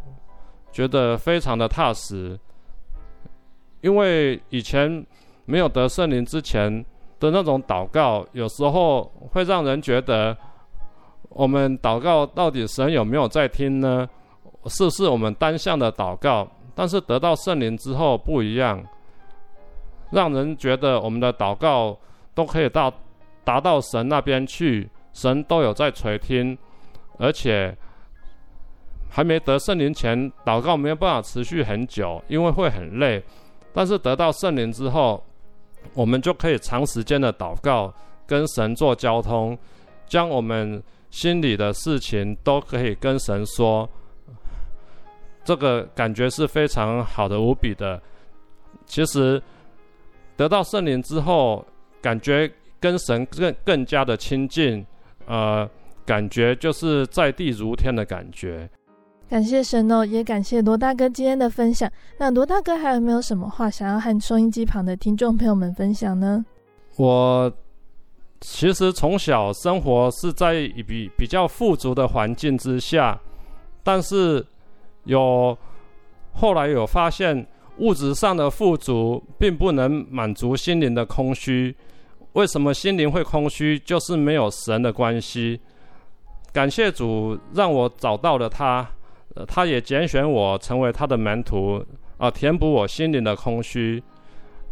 [0.72, 2.40] 觉得非常的踏实，
[3.82, 5.06] 因为以前
[5.46, 6.84] 没有得圣灵之前
[7.20, 10.38] 的那种祷告，有时候会让人觉得，
[11.30, 14.08] 我们祷告到底神有没有在听呢？
[14.68, 16.48] 是不是我们单向的祷告？
[16.76, 18.84] 但是得到圣灵之后不一样，
[20.12, 21.98] 让人觉得我们的祷告
[22.34, 22.92] 都可以到
[23.44, 26.58] 达到神那边去，神都有在垂听，
[27.20, 27.76] 而且
[29.10, 33.24] 还没得圣灵前祷告没有办法持续很久，因为会很累。
[33.72, 35.24] 但是得到圣灵之后，
[35.94, 37.94] 我们就可以长时间的祷告，
[38.26, 39.58] 跟神做交通，
[40.08, 43.88] 将我们心里的事情都可以跟神说。
[45.44, 48.02] 这个感觉是非常好的，无比的。
[48.86, 49.42] 其实
[50.36, 51.66] 得到圣灵之后，
[52.02, 54.86] 感觉跟神更更加的亲近，
[55.26, 55.70] 呃，
[56.06, 58.70] 感觉就是在地如天的感觉。
[59.30, 61.90] 感谢神哦，也感谢罗大哥今天的分享。
[62.18, 66.46] 那罗大哥还有没有什么话想要和收音机旁的听众朋友们分享呢？
[66.98, 67.52] 我
[68.42, 70.54] 其实从小生活是在
[70.88, 73.20] 比比较富足的环境之下，
[73.84, 74.46] 但是。
[75.06, 75.58] 有
[76.34, 77.46] 后来有发现，
[77.78, 81.76] 物质上的富足并不能满足心灵的空虚。
[82.34, 83.78] 为什么心灵会空虚？
[83.80, 85.60] 就是没有神的关系。
[86.52, 88.88] 感谢主，让我找到了他，
[89.36, 91.84] 呃，他也拣选我成为他的门徒，
[92.18, 94.02] 啊、填补我心灵的空虚。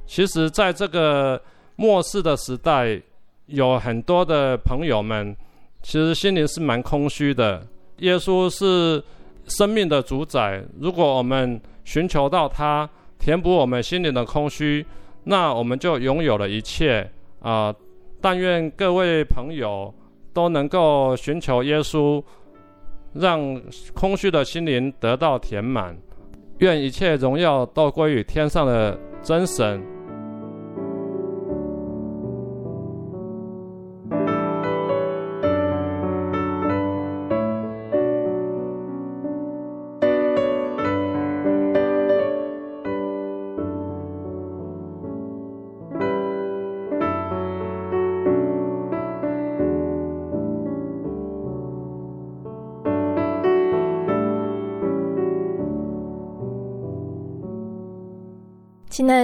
[0.06, 1.42] 其实，在这个
[1.76, 3.02] 末世的时代，
[3.48, 5.36] 有很多的朋友们，
[5.82, 7.68] 其实心灵是蛮空虚的。
[7.98, 9.04] 耶稣是。
[9.52, 12.90] 生命的主宰，如果我们寻求到他，
[13.20, 14.86] 填补我们心灵的空虚，
[15.26, 17.10] 那我们就拥有了一切
[17.42, 17.74] 啊、
[18.22, 19.94] 但愿各位朋友
[20.32, 22.24] 都能够寻求耶稣，
[23.14, 23.62] 让
[23.94, 25.98] 空虚的心灵得到填满。
[26.60, 29.84] 愿一切荣耀都归于天上的真神。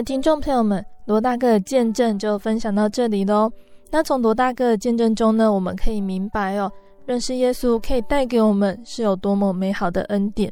[0.08, 3.51] 听众朋友们，罗大哥的见证就分享到这里喽。
[3.91, 6.72] 那从罗大哥的见证中呢，我们可以明白哦，
[7.05, 10.49] 认识耶稣可以带给我们是有多么美好的恩典。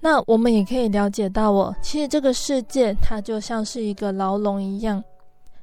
[0.00, 5.00] 那我们也可以了解到哦，其实这个世界它就像是一个牢笼一样。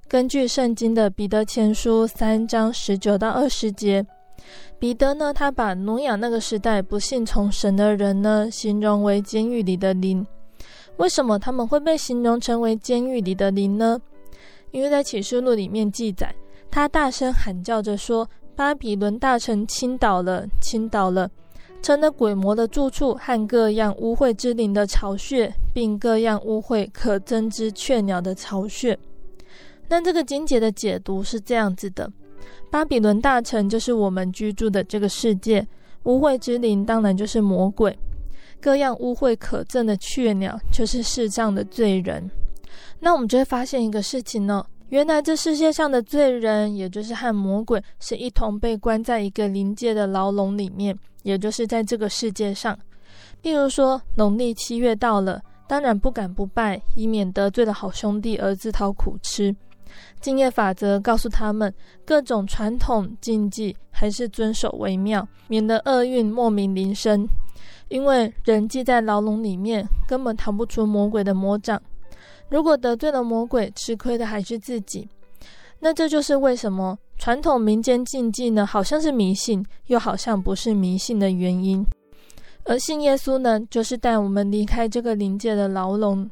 [0.08, 4.06] 根据圣经的彼得前书三章十九到二十节，
[4.80, 10.26] 彼得呢，他把挪亚那个时代不信从神的人呢，形容为监狱里的灵。
[10.98, 14.00] 为什么他们会被形容成为监狱里的灵呢？
[14.72, 16.34] 因为在启示录里面记载，
[16.72, 21.30] 他大声喊叫着说：“巴比伦大城倾倒了，倾倒了，
[21.82, 28.98] 成了鬼魔的住处和各样污秽之灵的巢穴，并各样污秽可憎之雀鸟的巢穴。”
[29.90, 32.12] 那这个经节的解读是这样子的：
[32.72, 35.68] 巴比伦大城就是我们居住的这个世界，
[36.04, 37.96] 污秽之灵当然就是魔鬼。
[38.64, 42.32] 各样污秽可憎的雀鸟，就是世上的罪人。
[42.98, 52.80] 那我们就会发现一个事情呢，原来这世界上的罪人，也就是和魔鬼，是一同被关在一个临界的牢笼里面，也就是在这个世界上。
[53.42, 59.54] 例如说，农历七月到了，当然不敢不拜，以免得罪了好兄弟而自讨苦吃。
[60.22, 61.72] 敬业法则告诉他们，
[62.06, 67.28] 各种传统禁忌还是遵守为妙，免得厄运莫名临身。
[67.90, 71.82] 因为人既在牢笼里面，根本逃不出魔鬼的魔掌。
[72.50, 75.08] 如果得罪了魔鬼，吃亏的还是自己。
[75.80, 81.86] 那这就是为什么传统民间禁忌呢，好像是迷信，又好像不是迷信的原因。
[82.66, 86.30] 而信耶稣呢，就是带我们离开这个灵界的牢笼。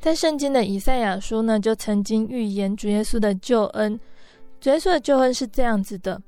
[0.00, 3.98] 在圣经的以赛亚书呢，就曾经预言主耶稣的救恩。
[4.60, 6.22] 主耶稣的救恩是这样子的：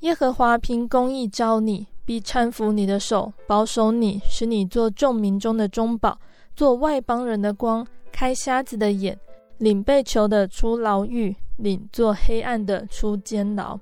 [0.00, 6.18] 耶和华凭公义招你，必搀扶你的手，保守你，使你做众民中的中宝，
[6.54, 9.18] 做外邦人的光，开瞎子的眼，
[9.58, 13.78] 领被囚的出牢狱，领做黑暗的出监牢。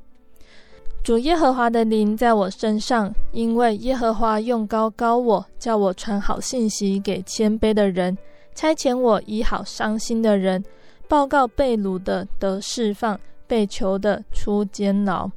[1.03, 8.17] 主耶和华的灵在我身上，因为耶和华用高高我，叫我传好信息给谦卑的人，
[8.55, 10.65] 差遣我医好伤心的人，
[11.09, 13.19] 报告被掳的得释放，
[13.49, 15.29] 被囚的出监牢。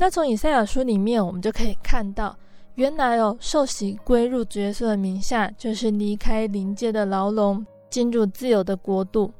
[0.00, 2.34] 那从以赛亚书里面，我们就可以看到，
[2.76, 9.30] 原来哦，受洗归入主耶稣的名下，就是离开灵界的牢笼，进入自由的国度。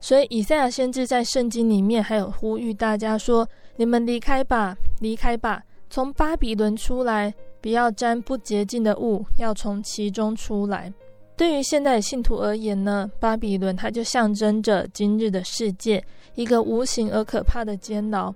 [0.00, 3.48] 所以，以赛亚先知在圣经里面还有呼吁大家说
[3.78, 10.92] ：“你们离开吧，离开吧，从巴比伦出来，不要沾不洁净的物，要从其中出来。”
[11.38, 18.34] 对于现代信徒而言呢，巴比伦它就象征着今日的世界，一个无形而可怕的监牢。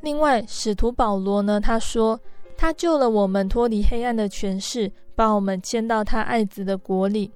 [0.00, 2.18] 另外，使徒保罗呢，他说
[2.56, 7.30] ：“他救了我们脱离黑暗的权势，把我们迁到他爱子的国里。”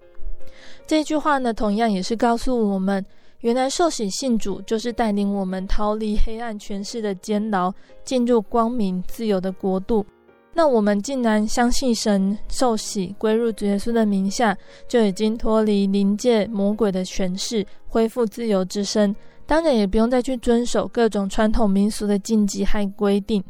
[0.86, 3.04] 这句话呢，同样也是告诉我们。
[3.40, 7.72] 原来受洗信主就是带领我们逃离黑暗权势的监牢，
[8.04, 10.06] 进入光明自由的国度。
[10.54, 14.56] 那我们竟然相信神，受洗归入主耶稣的名下，
[14.86, 19.12] 就已经脱离灵界魔鬼的权势，恢复自由之身。
[19.46, 23.42] 当然也不用再去遵守各种传统民俗的禁忌和规定。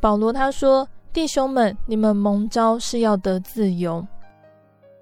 [0.00, 4.06] 保罗他说：“弟兄们，你们蒙召是要得自由。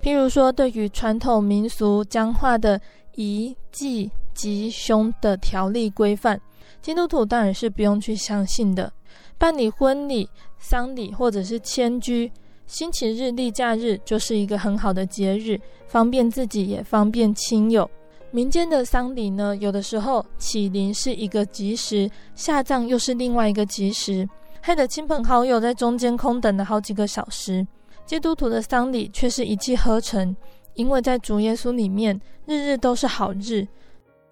[0.02, 2.80] 譬如说，对于传统民俗僵化的。”
[3.16, 6.40] 仪祭吉凶的条例规范，
[6.80, 8.90] 基督徒当然是不用去相信的。
[9.36, 10.26] 办理婚礼、
[10.58, 12.30] 丧礼或者是迁居、
[12.66, 17.90] 星期日、例假日，就是一个很好的节日，方便自己也方便亲友。
[18.30, 24.28] 民间的丧礼呢，有的时候起灵是一个吉时，下葬又是另外一个吉时，
[24.60, 27.66] 害得亲朋好友在中间空等了好几个小时。
[28.06, 30.34] 基督徒的丧礼却是一气呵成。
[30.74, 33.66] 因为在主耶稣里面，日日都是好日。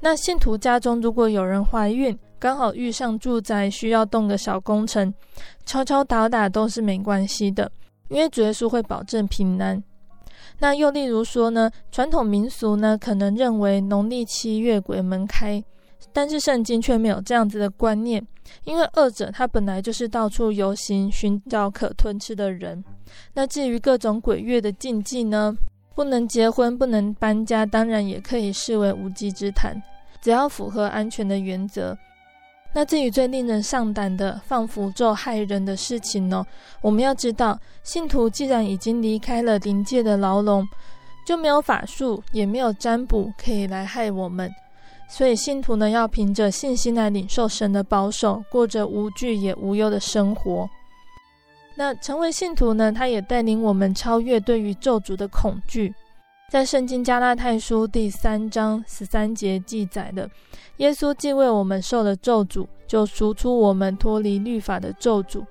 [0.00, 5.12] 那信徒家中如果有人怀孕，刚好遇上住宅需要动个小工程，
[5.66, 7.70] 敲敲打打都是没关系的，
[8.08, 9.82] 因为主耶稣会保证平安。
[10.58, 15.62] 那又例如说呢，传统民俗呢，可能认为农历七月鬼门开，
[16.12, 18.26] 但是圣经却没有这样子的观念，
[18.64, 22.84] 因为二者它本来就是到处游行，寻找可吞吃的人。
[23.34, 25.56] 那至于各种鬼月的禁忌呢？
[25.94, 29.82] 不能结婚，不能搬家，当然也可以视为无稽之谈，
[30.20, 31.98] 只要符合安全的原则。
[32.72, 36.44] 那至于最令人上胆的放符咒害人的事情呢？
[36.80, 40.68] 我们要知道，信徒既然已经离开了灵界的牢笼，
[41.26, 44.50] 就没有法术，也没有占卜可以来害我们。
[45.10, 50.68] 所以信徒呢，要凭着信心来领受神的保守，过着无惧也无忧的生活。
[51.74, 55.94] 那成为信徒呢，他也带领我们超越对于咒诅的恐惧。
[56.50, 60.28] 在圣经加拉太书第三章十三节记载的，
[60.78, 65.44] 耶稣既为我们受了咒诅，就赎出我们脱离律法的咒诅。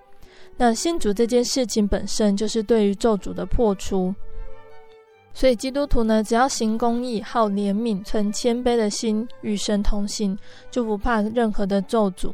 [0.57, 4.11] 那信主这件事情本身就是对于咒诅的破除。
[5.35, 10.35] 所以基督徒呢，只要行公义、好怜悯、存谦卑的心，与神同行，
[10.71, 12.33] 就不怕任何的咒诅。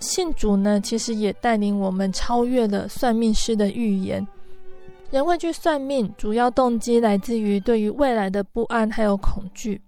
[0.00, 4.26] 信主呢，其实也带领我们超越了算命师的预言。
[5.10, 9.80] 人会去算命，主要动机来自于对于未来的不安还有恐惧。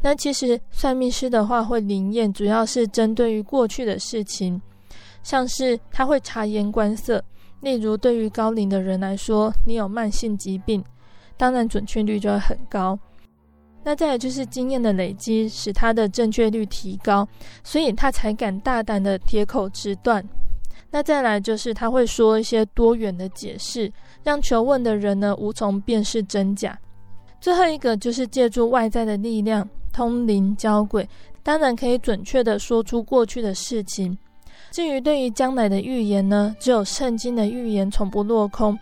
[0.00, 4.60] 那其实算命师的话会灵验，主要是针对于过去的事情，
[5.22, 7.22] 像是他会察言观色。
[7.60, 10.84] 例如，对于高龄的人来说，你有慢性疾病，
[11.36, 12.96] 当然准确率就会很高。
[13.82, 17.26] 那再来就是经验的累积，使他的正确率提高，
[17.64, 20.24] 所以他才敢大胆的铁口直断。
[20.90, 23.92] 那再来就是他会说一些多元的解释，
[24.22, 26.78] 让求问的人呢无从辨识真假。
[27.40, 31.08] 最后一个就是借助外在的力量，通灵交鬼，
[31.42, 34.16] 当然可以准确的说出过去的事情。
[34.70, 38.78] 至于对于将来的预言呢，只有圣经的预言从不落空。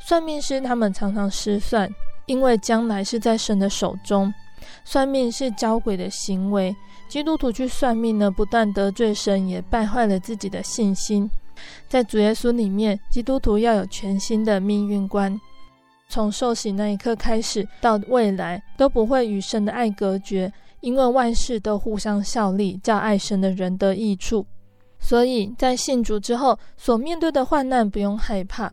[0.00, 1.88] 算命师他们常常失算，
[2.26, 4.32] 因为将来是在神的手中。
[4.84, 6.74] 算命是交鬼的行为，
[7.06, 11.30] 基督徒去算命呢，不但得罪神，也败坏了自己的信心。
[11.88, 15.38] 在主耶稣里面，基督徒要有全新的命运观，
[16.08, 24.44] 从受洗那一刻开始，到未来都不会与神的爱隔绝，因为万事都互相效力，叫爱神的人得益处。
[24.98, 28.70] 所以在信主之后，所面对的患难不用害怕。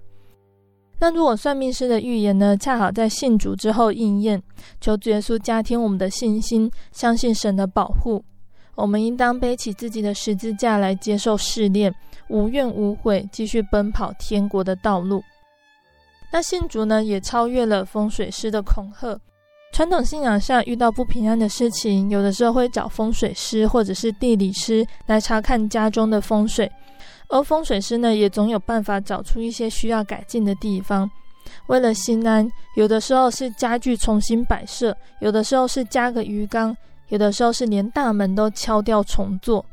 [0.99, 4.41] 那如果算命师的预言呢，恰好在信主之后应验，
[4.81, 8.25] 求主耶稣加添我们的信心，相信神的保护。
[8.77, 11.93] 我们应当背起自己的十字架来接受试炼，
[12.29, 15.23] 无怨无悔，继续奔跑天国的道路。
[16.31, 19.19] 那信主呢，也超越了风水师的恐吓。
[19.73, 26.71] 传统信仰下遇到不平安的事情，有的时候会找风水师或者是地理师来查看家中的风水。
[27.29, 31.09] 而风水师呢，也总有办法找出一些需要改进的地方。
[31.67, 36.75] 为了心安，有的时候是家具重新摆设，有的时候是加个鱼缸，
[37.09, 39.65] 有的时候是连大门都敲掉重做。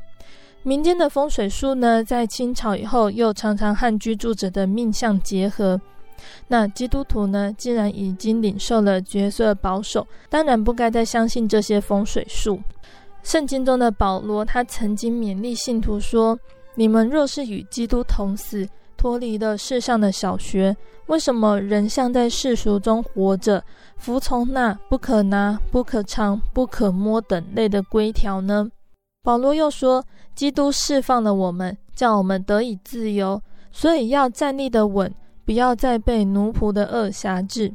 [0.63, 5.79] 民间的风水术呢，在清朝以后又常常和居住者的命相结合。
[6.47, 12.59] 那基督徒呢，既然已经领受了角色保守，当然不该再相信这些风水术。
[13.23, 16.37] 圣经中的保罗，他曾经勉励信徒说。
[16.77, 18.67] 你们若是与基督同死，
[18.97, 20.75] 脱离了世上的小学，
[21.07, 23.63] 为什么仍像在世俗中活着，
[23.97, 28.67] 服从那不可拿、不可尝、不可摸等类的规条呢？
[29.23, 33.41] 保罗又说，基督释放了我们，叫我们得以自由，
[33.71, 35.13] 所以要站立得稳，
[35.45, 37.71] 不要再被奴仆的恶挟制。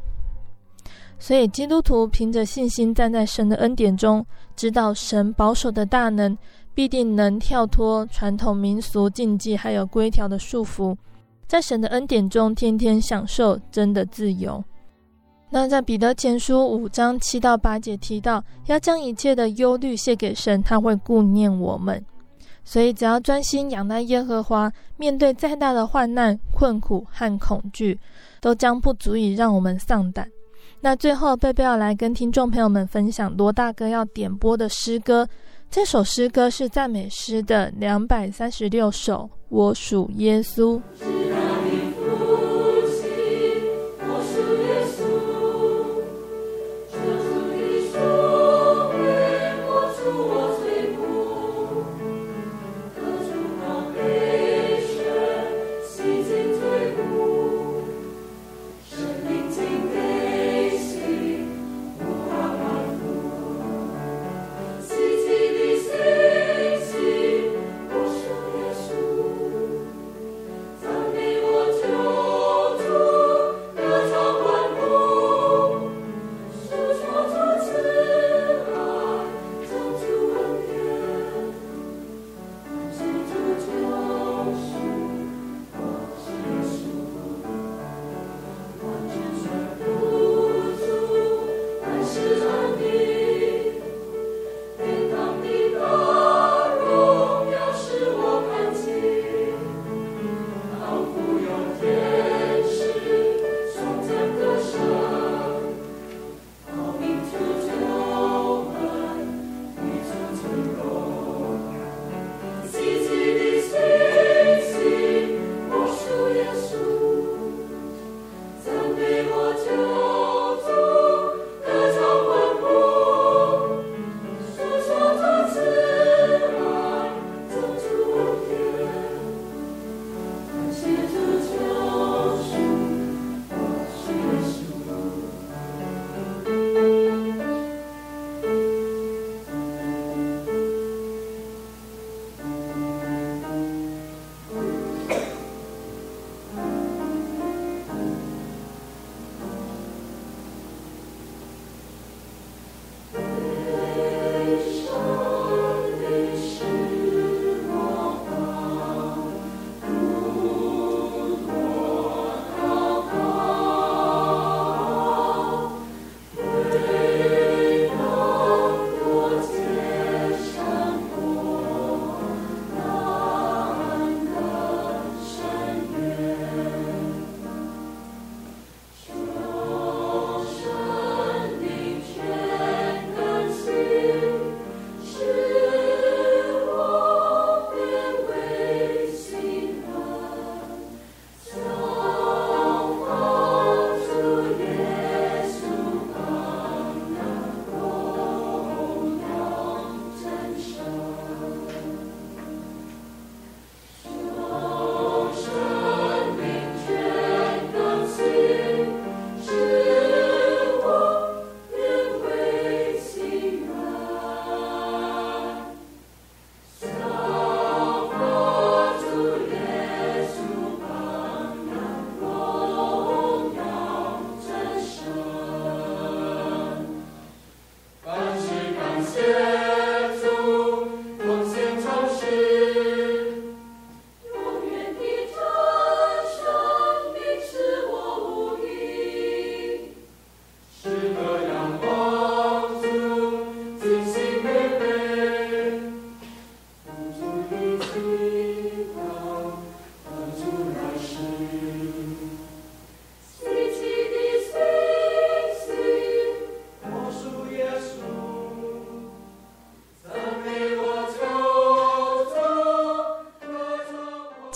[1.19, 4.25] 所以基督徒凭着信心站在神的恩典中，
[4.57, 6.37] 知道神保守的大能。
[6.73, 10.97] 必定能跳脱传统民俗禁忌还有规条的束缚，
[11.51, 14.63] 在神的恩典中天天享受真的自由。
[15.51, 22.01] 那在彼得前书五章七到八节提到，要将一切的忧虑卸给神，他会顾念我们。
[22.63, 27.99] 所以只要专心仰赖耶和华，面对再大的患难、困苦和恐惧，
[28.41, 30.31] 都将不足以让我们丧胆。
[30.81, 35.27] 那最后，贝贝要来跟听众朋友们分享罗大哥要点播的诗歌。
[35.71, 40.81] 这首诗歌是赞美诗的两百三十六首，我属耶稣。